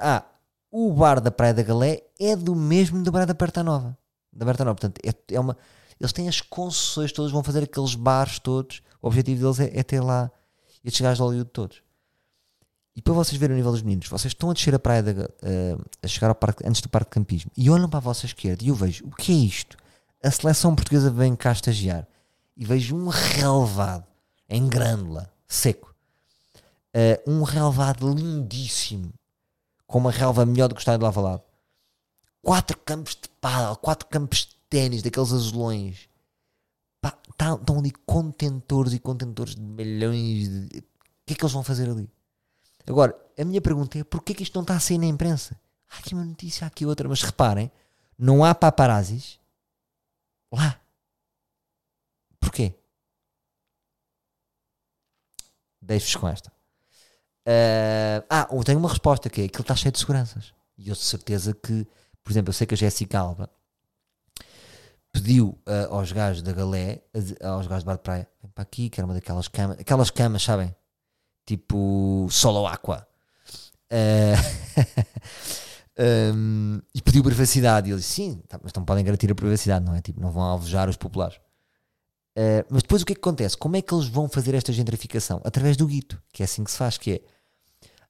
[0.01, 0.23] Ah,
[0.71, 3.97] o bar da Praia da Galé é do mesmo do bar da Berta Nova.
[4.31, 4.77] Da Berta Nova.
[4.77, 5.57] Portanto, é, é uma,
[5.99, 8.83] eles têm as concessões todas, vão fazer aqueles bares todos.
[9.01, 10.31] O objetivo deles é, é ter lá
[10.85, 11.83] estes gajos de Hollywood todos.
[12.95, 15.13] E para vocês verem o nível dos meninos, vocês estão a descer a praia, da,
[15.13, 18.27] uh, a chegar ao parque, antes do parque de campismo, e olham para a vossa
[18.27, 19.77] esquerda e eu vejo, o que é isto?
[20.23, 22.07] A seleção portuguesa vem cá estagiar.
[22.57, 24.08] E vejo um relevado
[24.49, 25.95] em grândola, seco.
[26.95, 29.13] Uh, um relevado lindíssimo
[29.87, 31.43] com uma relva melhor do que o estádio de Lavalado.
[32.43, 36.09] Quatro campos de pádel, quatro campos de ténis, daqueles azulões.
[37.01, 40.79] Pá, tá, estão ali contentores e contentores de milhões de...
[40.79, 40.83] O
[41.27, 42.09] que é que eles vão fazer ali?
[42.87, 45.59] Agora, a minha pergunta é porquê que isto não está a sair na imprensa?
[45.91, 47.71] Há aqui uma notícia, há aqui outra, mas reparem,
[48.19, 49.39] não há paparazzis
[50.51, 50.81] lá.
[52.41, 52.75] Porquê?
[55.89, 56.51] Deixo-vos com esta.
[57.49, 60.53] Uh, ah, eu tenho uma resposta que é aquilo está cheio de seguranças.
[60.77, 61.87] E eu de certeza que,
[62.23, 63.51] por exemplo, eu sei que a Jéssica Alba
[65.11, 67.03] pediu uh, aos gajos da Galé,
[67.43, 70.11] aos gajos do bar de praia, vem para aqui, que era uma daquelas camas, aquelas
[70.11, 70.77] camas, sabem?
[71.47, 73.09] Tipo solo aqua.
[76.01, 77.89] Uh, um, e pediu privacidade.
[77.89, 80.01] E ele disse: Sim, tá, mas não podem garantir a privacidade, não é?
[80.01, 81.41] Tipo, não vão alvejar os populares.
[82.39, 83.57] Uh, mas depois o que é que acontece?
[83.57, 85.41] Como é que eles vão fazer esta gentrificação?
[85.45, 87.21] Através do guito, que é assim que se faz, que é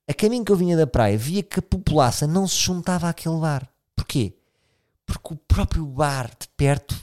[0.06, 3.38] a caminho que eu vinha da praia, via que a população não se juntava àquele
[3.40, 3.66] bar.
[3.96, 4.36] Porquê?
[5.06, 6.94] Porque o próprio bar de perto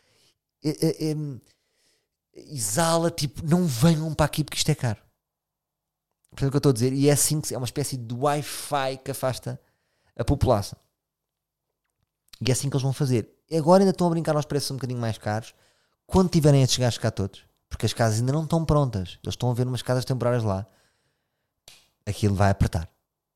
[0.64, 1.16] é, é,
[2.34, 5.00] exala, tipo, não venham para aqui porque isto é caro.
[6.30, 8.14] Portanto, o que eu estou a dizer, e é assim que é uma espécie de
[8.14, 9.60] Wi-Fi que afasta
[10.16, 10.78] a população.
[12.40, 13.30] E é assim que eles vão fazer.
[13.52, 15.54] Agora ainda estão a brincar aos preços um bocadinho mais caros.
[16.12, 19.50] Quando tiverem estes gajos cá todos, porque as casas ainda não estão prontas, eles estão
[19.50, 20.66] a ver umas casas temporárias lá
[22.06, 22.88] aquilo vai apertar.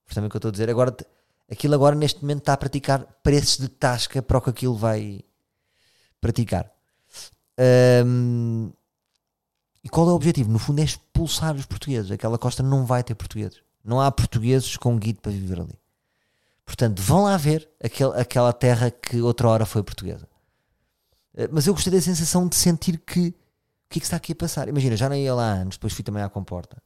[0.04, 0.94] Portanto, o que eu estou a dizer agora,
[1.50, 5.20] aquilo agora neste momento está a praticar preços de tasca para o que aquilo vai
[6.20, 6.70] praticar.
[8.04, 8.70] Um,
[9.82, 10.50] e qual é o objetivo?
[10.50, 12.10] No fundo é expulsar os portugueses.
[12.10, 13.60] Aquela costa não vai ter portugueses.
[13.84, 15.78] Não há portugueses com guido para viver ali.
[16.64, 17.68] Portanto, vão lá ver
[18.18, 20.28] aquela terra que outra hora foi portuguesa.
[21.36, 24.32] Uh, mas eu gostei da sensação de sentir que o que é que está aqui
[24.32, 24.68] a passar?
[24.68, 26.76] Imagina, já não ia lá antes, depois fui também à comporta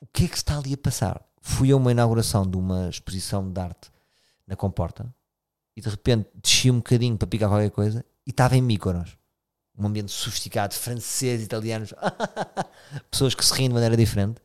[0.00, 1.22] o que é que está ali a passar?
[1.40, 3.90] Fui a uma inauguração de uma exposição de arte
[4.46, 5.12] na Comporta
[5.76, 9.16] e de repente desci um bocadinho para picar qualquer coisa e estava em Míconos.
[9.76, 11.94] Um ambiente sofisticado, francês, italianos,
[13.10, 14.40] pessoas que se riem de maneira diferente.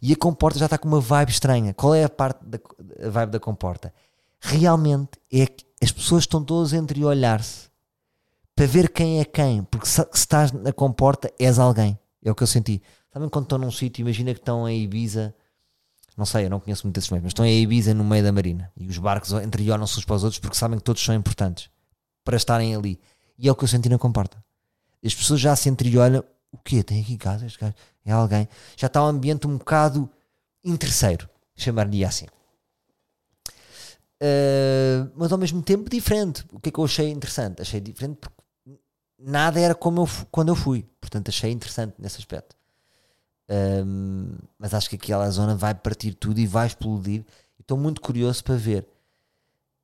[0.00, 1.72] E a Comporta já está com uma vibe estranha.
[1.72, 2.58] Qual é a parte da
[3.06, 3.94] a vibe da Comporta?
[4.40, 7.70] Realmente é que as pessoas estão todas entre olhar-se
[8.54, 11.98] para ver quem é quem, porque se, estás na Comporta és alguém.
[12.22, 12.82] É o que eu senti.
[13.12, 15.34] Sabem quando estão num sítio, imagina que estão em Ibiza,
[16.16, 18.32] não sei, eu não conheço muito desses meios, mas estão em Ibiza no meio da
[18.32, 21.70] marina e os barcos entreolham-se uns para os outros porque sabem que todos são importantes
[22.24, 23.00] para estarem ali.
[23.38, 24.42] E é o que eu senti na comporta.
[25.04, 26.22] As pessoas já se entreolham,
[26.52, 26.82] o quê?
[26.82, 27.74] Tem aqui casa este gajo?
[28.04, 28.48] É alguém?
[28.76, 30.08] Já está um ambiente um bocado
[30.64, 32.26] interesseiro, chamar-lhe assim.
[34.22, 36.44] Uh, mas ao mesmo tempo diferente.
[36.52, 37.60] O que é que eu achei interessante?
[37.60, 38.41] Achei diferente porque
[39.22, 40.86] nada era como eu, quando eu fui.
[41.00, 42.56] Portanto, achei interessante nesse aspecto.
[43.48, 47.24] Um, mas acho que aquela zona vai partir tudo e vai explodir.
[47.58, 48.86] Estou muito curioso para ver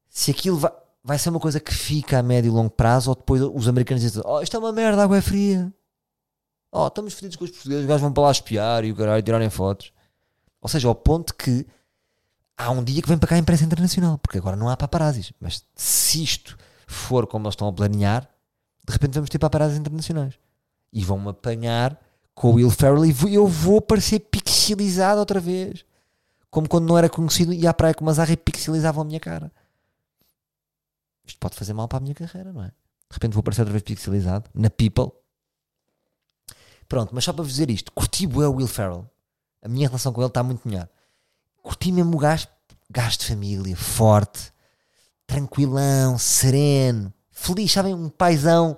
[0.08, 0.72] se aquilo vai,
[1.02, 4.02] vai ser uma coisa que fica a médio e longo prazo ou depois os americanos
[4.02, 5.72] dizem: Oh, isto é uma merda, a água é fria.
[6.70, 9.22] Oh, estamos fedidos com os portugueses, os gajos vão para lá espiar e o caralho
[9.22, 9.92] tirarem fotos.
[10.60, 11.66] Ou seja, ao ponto que
[12.56, 15.32] há um dia que vem para cá a imprensa internacional, porque agora não há paparazzis.
[15.40, 18.28] Mas se isto for como eles estão a planear,
[18.88, 20.34] de repente vamos ter paparazzis internacionais
[20.90, 22.00] e vão-me apanhar
[22.34, 25.84] com o Will Ferrell e eu vou parecer pixelizado outra vez.
[26.50, 29.20] Como quando não era conhecido e à praia com uma zarra e pixelizavam a minha
[29.20, 29.52] cara.
[31.26, 32.68] Isto pode fazer mal para a minha carreira, não é?
[32.68, 35.12] De repente vou aparecer outra vez pixelizado na People.
[36.88, 39.06] Pronto, mas só para vos dizer isto, curti o Will Ferrell.
[39.60, 40.88] A minha relação com ele está muito melhor.
[41.62, 42.48] Curti mesmo o gajo,
[42.88, 44.50] gajo de família, forte,
[45.26, 47.94] tranquilão, sereno, feliz, sabem?
[47.94, 48.76] Um paizão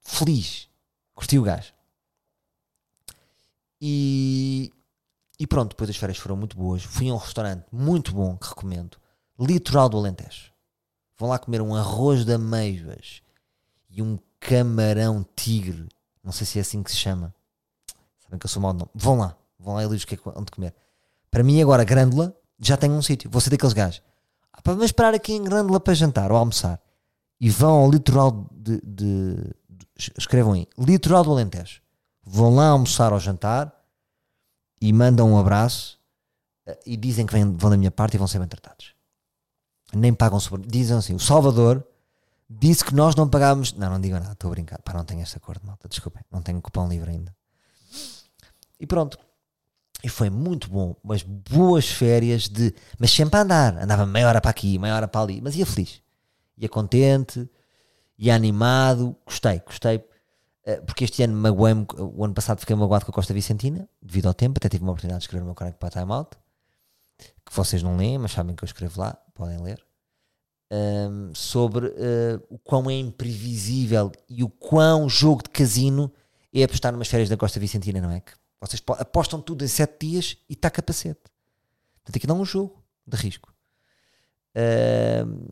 [0.00, 0.68] feliz.
[1.14, 1.72] Curti o gajo.
[3.80, 4.72] E,
[5.38, 6.82] e pronto, depois as férias foram muito boas.
[6.82, 8.98] Fui a um restaurante muito bom que recomendo,
[9.38, 10.52] Litoral do Alentejo.
[11.16, 13.22] Vão lá comer um arroz de ameijoas
[13.90, 15.88] e um camarão tigre.
[16.22, 17.34] Não sei se é assim que se chama.
[18.18, 18.90] Sabem que eu sou mau de nome.
[18.94, 20.74] Vão lá, vão lá e eles o que é onde comer.
[21.30, 23.30] Para mim, agora, Grândola já tem um sítio.
[23.30, 24.02] Vou ser daqueles gajos.
[24.52, 26.80] Ah, vamos esperar aqui em Grândola para jantar ou almoçar.
[27.40, 29.34] E vão ao litoral de, de,
[29.68, 29.86] de
[30.18, 31.80] escrevam aí, litoral do Alentejo
[32.28, 33.72] vão lá almoçar ou jantar
[34.80, 35.98] e mandam um abraço
[36.66, 38.94] eh, e dizem que vêm, vão da minha parte e vão ser bem tratados.
[39.92, 40.68] Nem pagam sobre.
[40.68, 41.82] Dizem assim: o Salvador
[42.48, 43.72] disse que nós não pagávamos.
[43.72, 44.80] Não, não digo nada, estou a brincar.
[44.82, 47.34] Pá, não tenho esta cor de malta, desculpem, não tenho cupom livre ainda.
[48.78, 49.18] E pronto.
[50.04, 52.74] E foi muito bom, mas boas férias de.
[52.98, 53.78] Mas sempre a andar.
[53.78, 56.02] Andava meia hora para aqui, meia hora para ali, mas ia feliz.
[56.58, 57.48] Ia contente,
[58.18, 59.16] ia animado.
[59.24, 60.04] Gostei, gostei
[60.68, 64.26] eh, porque este ano magoei o ano passado fiquei magoado com a Costa Vicentina, devido
[64.26, 66.36] ao tempo, até tive uma oportunidade de escrever no meu crónico para Time Out,
[67.16, 69.82] que vocês não leem, mas sabem que eu escrevo lá, podem ler,
[70.70, 76.12] um, sobre uh, o quão é imprevisível e o quão jogo de casino
[76.52, 78.20] é apostar numas férias da Costa Vicentina, não é?
[78.20, 81.22] Que vocês apostam tudo em 7 dias e está capacete.
[82.02, 83.54] Portanto, aqui dá um jogo de risco.
[84.54, 85.50] Uh,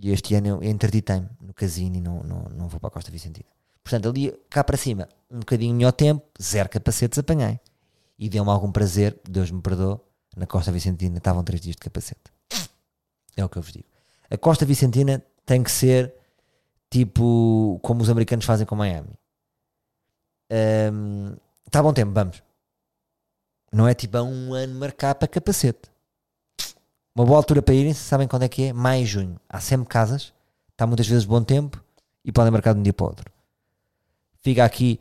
[0.00, 3.10] e este ano eu interditei-me no casino e não, não, não vou para a Costa
[3.10, 3.48] Vicentina.
[3.82, 7.60] Portanto, ali cá para cima, um bocadinho melhor tempo, zero capacetes apanhei.
[8.18, 9.98] E deu-me algum prazer, Deus me perdoe,
[10.36, 12.32] na Costa Vicentina estavam três dias de capacete.
[13.36, 13.86] É o que eu vos digo.
[14.30, 16.14] A Costa Vicentina tem que ser
[16.88, 19.10] tipo como os americanos fazem com Miami.
[20.92, 21.36] Um,
[21.66, 22.42] está bom tempo, vamos.
[23.72, 25.90] Não é tipo a um ano marcar para capacete.
[27.14, 28.72] Uma boa altura para irem, sabem quando é que é?
[28.72, 29.40] Maio e junho.
[29.48, 30.32] Há sempre casas,
[30.70, 31.82] está muitas vezes bom tempo
[32.24, 33.32] e podem marcar de um dia para o outro.
[34.40, 35.00] Fica aqui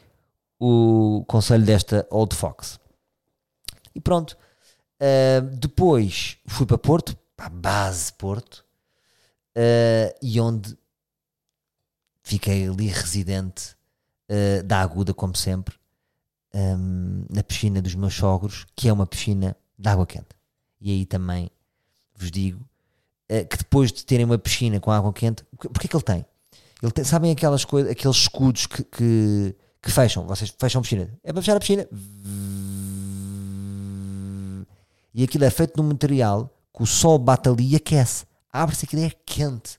[0.59, 2.79] o conselho desta Old Fox.
[3.93, 4.37] E pronto.
[5.01, 8.65] Uh, depois fui para Porto, para a base Porto,
[9.55, 10.77] uh, e onde
[12.21, 13.75] fiquei ali residente
[14.29, 15.75] uh, da Aguda, como sempre,
[16.53, 20.35] um, na piscina dos meus sogros, que é uma piscina de água quente.
[20.81, 21.49] E aí também
[22.19, 22.63] vos digo
[23.49, 26.25] que depois de terem uma piscina com água quente, porque é que ele tem?
[26.81, 30.25] Ele tem, sabem aquelas coisas, aqueles escudos que, que, que, fecham?
[30.25, 31.09] Vocês fecham a piscina.
[31.23, 31.87] É para fechar a piscina.
[35.13, 38.25] E aquilo é feito num material que o sol bate ali e aquece.
[38.51, 39.77] Abre-se aquilo é quente.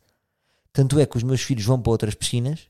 [0.72, 2.68] Tanto é que os meus filhos vão para outras piscinas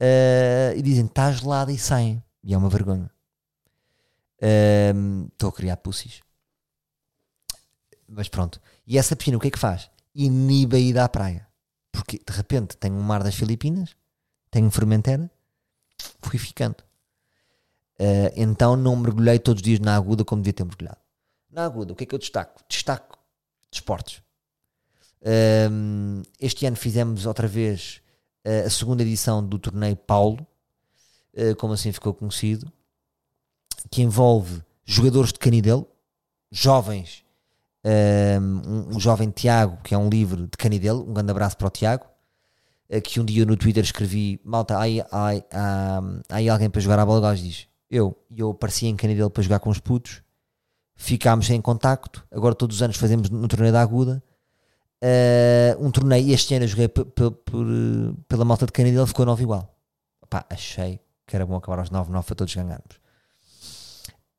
[0.00, 2.22] uh, e dizem está gelada e saem.
[2.42, 3.10] E é uma vergonha.
[5.32, 6.20] Estou uh, a criar pussies.
[8.10, 8.60] Mas pronto.
[8.86, 9.88] E essa piscina o que é que faz?
[10.12, 11.46] Inibe a ida à praia.
[11.92, 13.94] Porque de repente tenho um mar das Filipinas,
[14.50, 15.30] tenho Formentera,
[16.20, 16.82] fui ficando.
[18.00, 20.98] Uh, então não mergulhei todos os dias na aguda como devia ter mergulhado.
[21.50, 22.62] Na aguda, o que é que eu destaco?
[22.68, 23.18] Destaco
[23.70, 24.22] desportos.
[25.22, 28.00] Uh, este ano fizemos outra vez
[28.44, 30.46] uh, a segunda edição do torneio Paulo,
[31.58, 32.70] como assim ficou conhecido,
[33.88, 35.86] que envolve jogadores de Canidelo,
[36.50, 37.24] jovens
[37.84, 41.70] um, um, jovem Tiago, que é um livro de Canidelo, um grande abraço para o
[41.70, 42.06] Tiago,
[42.90, 46.98] uh, que um dia no Twitter escrevi, malta, há aí, há, aí alguém para jogar
[46.98, 50.22] a bola, o diz, eu, e eu aparecia em Canidelo para jogar com os putos,
[50.94, 54.22] ficámos em contacto, agora todos os anos fazemos no torneio da Aguda,
[55.02, 59.74] uh, um torneio, este ano eu joguei pela malta de Canidelo, ficou 9 igual.
[60.28, 63.00] Pá, achei que era bom acabar aos 9-9 para todos ganharmos.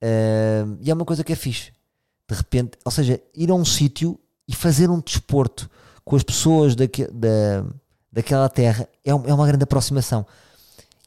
[0.02, 1.72] Uh, e é uma coisa que é fixe
[2.30, 5.70] de repente, ou seja, ir a um sítio e fazer um desporto
[6.04, 7.64] com as pessoas daque, da,
[8.12, 10.26] daquela terra é, um, é uma grande aproximação.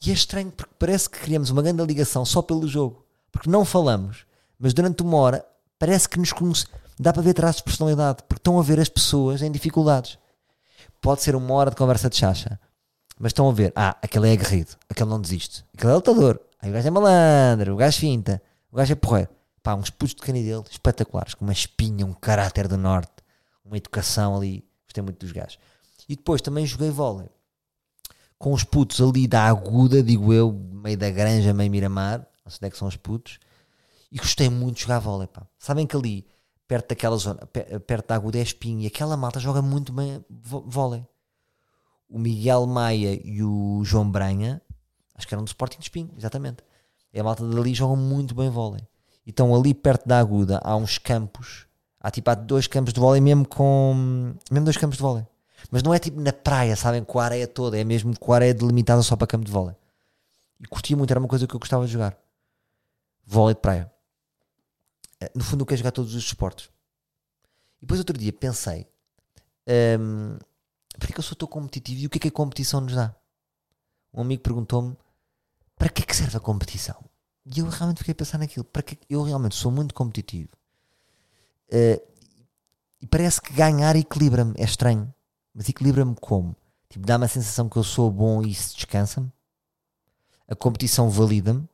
[0.04, 3.04] E é estranho porque parece que criamos uma grande ligação só pelo jogo.
[3.32, 4.26] Porque não falamos,
[4.58, 5.44] mas durante uma hora
[5.78, 6.66] parece que nos conhece,
[6.98, 10.18] dá para ver traços de personalidade, porque estão a ver as pessoas em dificuldades.
[11.00, 12.58] Pode ser uma hora de conversa de chacha,
[13.18, 16.70] mas estão a ver, ah, aquele é aguerrido, aquele não desiste, aquele é lutador, aí
[16.70, 18.40] o gajo é malandro, o gajo finta,
[18.70, 19.30] o gajo é porreiro.
[19.64, 23.10] Pá, uns putos de canidele espetaculares, com uma espinha, um caráter do norte,
[23.64, 25.58] uma educação ali, gostei muito dos gajos.
[26.08, 27.28] E depois também joguei vôlei
[28.38, 32.58] com os putos ali da aguda, digo eu, meio da granja, meio Miramar, não sei
[32.58, 33.38] onde é que são os putos,
[34.12, 35.46] e gostei muito de jogar vôlei, pá.
[35.58, 36.26] Sabem que ali,
[36.68, 41.06] perto daquela zona, perto da aguda é espinho, e aquela malta joga muito bem vôlei.
[42.06, 44.60] O Miguel Maia e o João Branha,
[45.14, 46.62] acho que eram do Sporting de Espinho, exatamente.
[47.14, 48.86] E a malta dali jogam muito bem vôlei.
[49.26, 51.66] Então ali perto da aguda há uns campos,
[52.00, 55.26] há tipo há dois campos de vôlei mesmo com, mesmo dois campos de vôlei
[55.70, 58.36] mas não é tipo na praia, sabem, com a areia toda, é mesmo com a
[58.36, 59.74] areia delimitada só para campo de vôlei.
[60.60, 62.16] E curtia muito, era uma coisa que eu gostava de jogar.
[63.26, 63.90] Vôlei de praia.
[65.20, 66.66] Eh, no fundo, eu quero jogar todos os esportes.
[67.78, 68.86] E depois, outro dia, pensei:
[69.98, 70.38] um,
[70.98, 73.14] por que eu sou tão competitivo e o que é que a competição nos dá?
[74.12, 74.96] Um amigo perguntou-me:
[75.76, 77.02] para que é que serve a competição?
[77.44, 78.64] E eu realmente fiquei a pensar naquilo.
[78.64, 80.50] Para que eu realmente sou muito competitivo.
[81.68, 82.00] Uh,
[83.00, 84.54] e parece que ganhar equilibra-me.
[84.56, 85.12] É estranho.
[85.52, 86.56] Mas equilibra-me como?
[86.88, 89.30] Tipo, dá-me a sensação que eu sou bom e isso descansa-me.
[90.48, 91.68] A competição valida-me.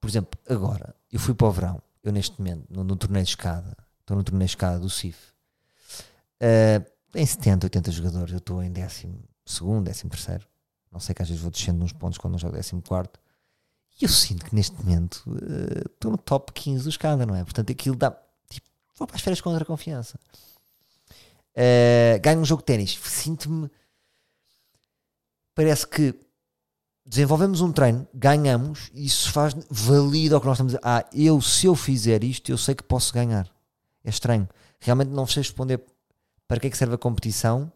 [0.00, 3.30] Por exemplo, agora, eu fui para o verão, eu neste momento, no, no torneio de
[3.30, 5.32] escada, estou no torneio de escada do CIF.
[6.40, 6.84] Uh,
[7.14, 10.46] em 70, 80 jogadores, eu estou em décimo segundo, décimo terceiro.
[10.92, 13.18] Não sei que às vezes vou descendo uns pontos quando não jogo décimo quarto.
[14.00, 17.42] E eu sinto que neste momento uh, estou no top 15 do escada, não é?
[17.42, 18.10] Portanto, aquilo dá.
[18.48, 18.66] Tipo,
[18.96, 20.18] vou para as férias com outra confiança.
[21.56, 23.70] Uh, ganho um jogo de ténis, sinto-me.
[25.54, 26.14] Parece que
[27.06, 30.86] desenvolvemos um treino, ganhamos, e isso faz valida o que nós estamos a dizer.
[30.86, 33.50] Ah, eu, se eu fizer isto, eu sei que posso ganhar.
[34.04, 34.46] É estranho.
[34.78, 35.80] Realmente não sei responder
[36.46, 37.72] para que é que serve a competição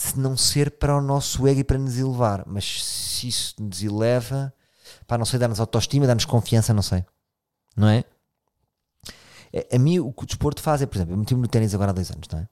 [0.00, 2.44] se não ser para o nosso ego e para nos elevar.
[2.46, 4.52] Mas se isso nos eleva,
[5.06, 7.04] para não sei, dar-nos autoestima, dar-nos confiança, não sei.
[7.76, 8.04] Não é?
[9.54, 11.74] A, a mim, o que o desporto faz é, por exemplo, eu meti-me no ténis
[11.74, 12.48] agora há dois anos, não é?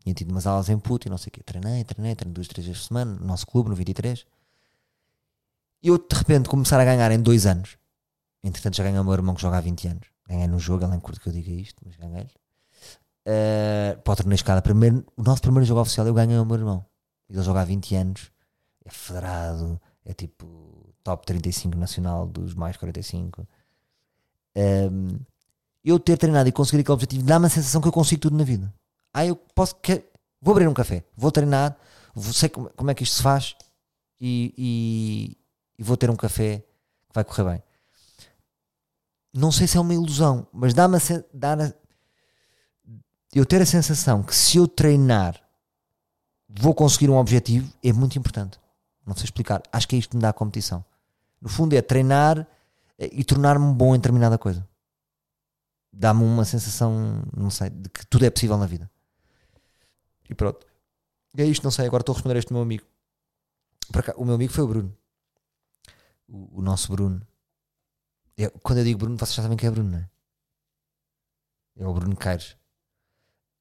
[0.00, 1.42] Tinha tido umas aulas em puto e não sei o quê.
[1.42, 4.24] Treinei, treinei, treinei duas, três vezes por semana, no nosso clube, no 23.
[5.82, 7.76] E eu, de repente, começar a ganhar em dois anos.
[8.44, 10.06] Entretanto, já ganhei o meu irmão que joga há 20 anos.
[10.28, 12.30] Ganhei no jogo, nem curto que eu diga isto, mas ganhei-lhe.
[13.26, 16.56] Uh, para o torneio escada, primeiro, o nosso primeiro jogo oficial eu ganhei o meu
[16.56, 16.86] irmão.
[17.28, 18.30] Ele joga há 20 anos,
[18.84, 23.46] é federado, é tipo top 35 nacional dos mais 45.
[24.56, 25.18] Um,
[25.84, 28.44] eu ter treinado e conseguir aquele objetivo dá-me a sensação que eu consigo tudo na
[28.44, 28.72] vida.
[29.12, 29.74] Ah, eu posso.
[30.40, 31.76] Vou abrir um café, vou treinar,
[32.14, 33.56] vou, sei como, como é que isto se faz
[34.20, 35.36] e, e,
[35.78, 37.62] e, vou ter um café que vai correr bem.
[39.34, 41.00] Não sei se é uma ilusão, mas dá-me a,
[41.32, 41.74] dá
[43.34, 45.40] eu ter a sensação que se eu treinar
[46.48, 48.58] vou conseguir um objetivo é muito importante.
[49.04, 49.62] Não sei explicar.
[49.72, 50.84] Acho que é isto que me dá a competição.
[51.40, 52.46] No fundo é treinar
[52.98, 54.66] eh, e tornar-me bom em determinada coisa
[55.96, 58.90] dá-me uma sensação, não sei, de que tudo é possível na vida.
[60.28, 60.66] E pronto.
[61.36, 61.86] É isto, não sei.
[61.86, 62.84] Agora estou a responder a este meu amigo.
[63.92, 64.96] Cá, o meu amigo foi o Bruno.
[66.28, 67.26] O, o nosso Bruno.
[68.36, 70.08] Eu, quando eu digo Bruno, vocês já sabem que é Bruno, não é?
[71.78, 72.56] É o Bruno Caires.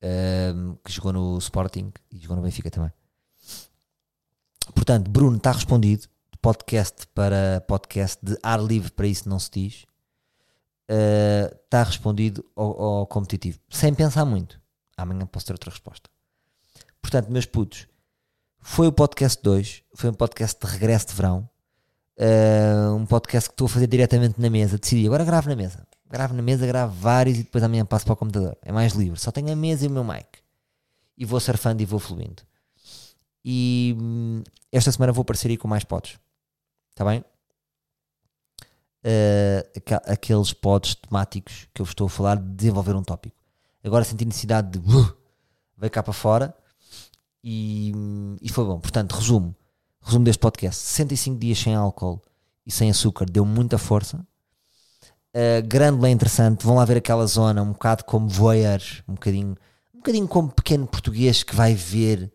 [0.03, 2.91] Um, que jogou no Sporting e jogou no Benfica também.
[4.73, 6.03] Portanto, Bruno está respondido.
[6.31, 9.85] De podcast para podcast, de ar livre para isso não se diz
[10.87, 14.61] está uh, respondido ao, ao, competitivo, sem pensar muito.
[14.95, 16.09] Amanhã posso ter outra resposta.
[17.01, 17.87] Portanto, meus putos,
[18.59, 21.49] foi o podcast 2, foi um podcast de regresso de verão,
[22.19, 24.77] uh, um podcast que estou a fazer diretamente na mesa.
[24.77, 25.85] Decidi, agora gravo na mesa.
[26.15, 28.57] Gravo na mesa, gravo vários e depois amanhã passo para o computador.
[28.61, 29.19] É mais livre.
[29.19, 30.39] Só tenho a mesa e o meu mic.
[31.17, 32.41] E vou surfando e vou fluindo.
[33.43, 34.41] E hum,
[34.71, 36.17] esta semana vou aparecer aí com mais pods.
[36.91, 37.23] Está bem?
[39.05, 43.35] uh, aqueles pods temáticos que eu estou a falar de desenvolver um tópico.
[43.83, 46.55] Agora senti necessidade de uh, cá para fora
[47.43, 47.93] e,
[48.41, 48.79] e foi bom.
[48.79, 49.55] Portanto, resumo,
[50.01, 52.21] resumo deste podcast: 65 dias sem álcool
[52.65, 54.25] e sem açúcar deu muita força.
[55.35, 59.57] Uh, grande é interessante, vão lá ver aquela zona um bocado como voyeurs, um bocadinho,
[59.93, 62.31] um bocadinho como pequeno português que vai ver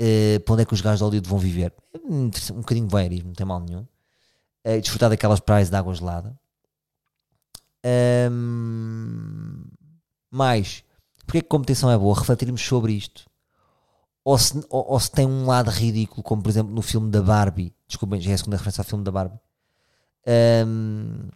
[0.00, 1.72] uh, para onde é que os gajos de Hollywood vão viver.
[2.04, 3.86] Um, um bocadinho voyeurismo, não tem mal nenhum
[4.66, 6.36] e desfrutar daquelas praias de água gelada.
[8.30, 9.64] Um,
[10.30, 10.82] mais,
[11.24, 12.18] porque é que a competição é boa?
[12.18, 13.24] Refletirmos sobre isto.
[14.24, 17.22] Ou se, ou, ou se tem um lado ridículo, como por exemplo no filme da
[17.22, 19.38] Barbie, desculpem, já é a segunda referência ao filme da Barbie,
[20.66, 21.28] um,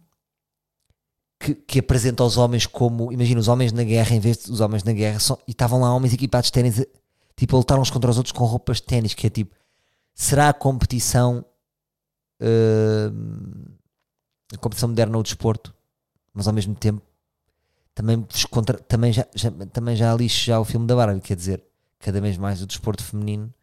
[1.41, 3.11] que, que, apresenta os homens como.
[3.11, 5.81] Imagina, os homens na guerra, em vez de os homens na guerra, só, e estavam
[5.81, 6.85] lá homens equipados de ténis,
[7.35, 9.55] tipo, a lutar uns contra os outros com roupas de ténis, que é tipo,
[10.13, 11.43] será a competição.
[12.41, 13.71] Uh,
[14.53, 15.73] a competição moderna no desporto,
[16.33, 17.01] mas ao mesmo tempo
[17.93, 21.63] também, contra, também, já, já, também já lixo já o filme da Barbie, quer dizer,
[21.99, 23.53] cada vez mais o desporto feminino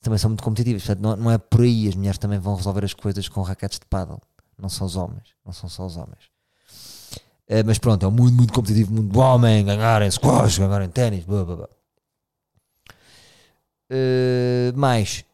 [0.00, 0.84] também são muito competitivas.
[0.84, 3.78] Portanto, não, não é por aí, as mulheres também vão resolver as coisas com raquetes
[3.78, 4.20] de paddle.
[4.56, 6.30] Não são os homens, não são só os homens.
[7.48, 11.24] Uh, mas pronto, é um mundo muito competitivo, muito do homem, ganharem squash, ganharem ténis,
[11.24, 11.68] blá blá blá.
[13.90, 15.24] Uh, mais,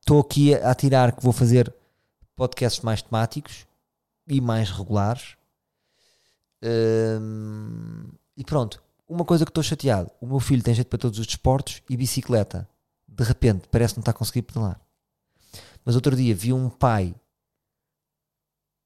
[0.00, 1.74] estou aqui a, a tirar que vou fazer
[2.36, 3.66] podcasts mais temáticos
[4.28, 5.36] e mais regulares.
[6.62, 11.18] Uh, e pronto, uma coisa que estou chateado: o meu filho tem jeito para todos
[11.18, 12.68] os desportos e bicicleta
[13.08, 14.80] de repente parece não estar a conseguir pedalar.
[15.84, 17.14] Mas outro dia vi um pai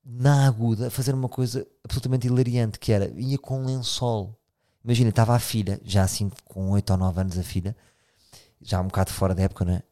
[0.09, 4.39] na aguda fazer uma coisa absolutamente hilariante que era, ia com um lençol.
[4.85, 7.77] Imagina, estava a filha, já assim com 8 ou 9 anos a filha,
[8.63, 9.83] já um bocado fora da época, não é?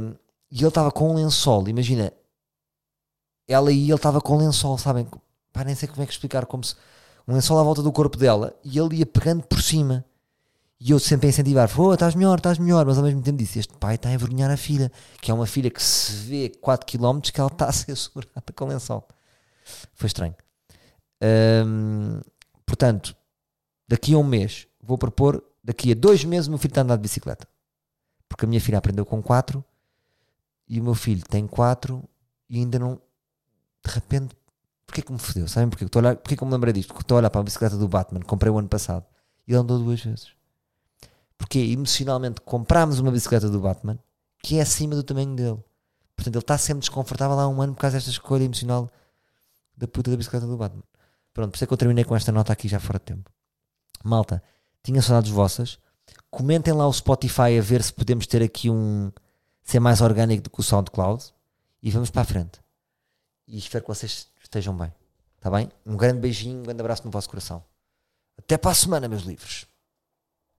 [0.00, 0.14] Um,
[0.50, 2.12] e ele estava com um lençol, imagina,
[3.48, 5.06] ela e ele estava com um lençol, sabem?
[5.52, 6.76] Pá, nem sei como é que explicar, como se
[7.26, 10.04] um lençol à volta do corpo dela e ele ia pegando por cima.
[10.84, 13.60] E eu sempre a incentivar, oh, estás melhor, estás melhor, mas ao mesmo tempo disse,
[13.60, 16.84] este pai está a envergonhar a filha, que é uma filha que se vê 4
[16.84, 19.06] km que ela está a ser segurada com lençol.
[19.94, 20.34] Foi estranho.
[21.22, 22.20] Hum,
[22.66, 23.14] portanto,
[23.86, 26.84] daqui a um mês, vou propor, daqui a dois meses o meu filho está a
[26.84, 27.46] andar de bicicleta.
[28.28, 29.64] Porque a minha filha aprendeu com 4
[30.66, 32.02] e o meu filho tem 4
[32.50, 33.00] e ainda não,
[33.86, 34.34] de repente,
[34.84, 35.46] porquê que me fodeu?
[35.46, 35.84] Sabem porquê?
[35.84, 36.88] Estou porquê que eu me lembrei disto?
[36.88, 39.06] Porque estou a olhar para a bicicleta do Batman, comprei o ano passado
[39.46, 40.41] e ele andou duas vezes.
[41.36, 43.98] Porque emocionalmente comprámos uma bicicleta do Batman
[44.42, 45.58] que é acima do tamanho dele.
[46.16, 48.90] Portanto, ele está sempre desconfortável há um ano por causa desta escolha emocional
[49.76, 50.82] da puta da bicicleta do Batman.
[51.32, 53.30] Pronto, por isso é que eu terminei com esta nota aqui já fora de tempo.
[54.04, 54.42] Malta,
[54.82, 55.78] tinha saudades vossas.
[56.30, 59.10] Comentem lá o Spotify a ver se podemos ter aqui um.
[59.62, 61.32] ser mais orgânico do que o SoundCloud.
[61.82, 62.60] E vamos para a frente.
[63.46, 64.92] E espero que vocês estejam bem.
[65.36, 65.68] Está bem?
[65.84, 67.64] Um grande beijinho, um grande abraço no vosso coração.
[68.38, 69.66] Até para a semana, meus livros.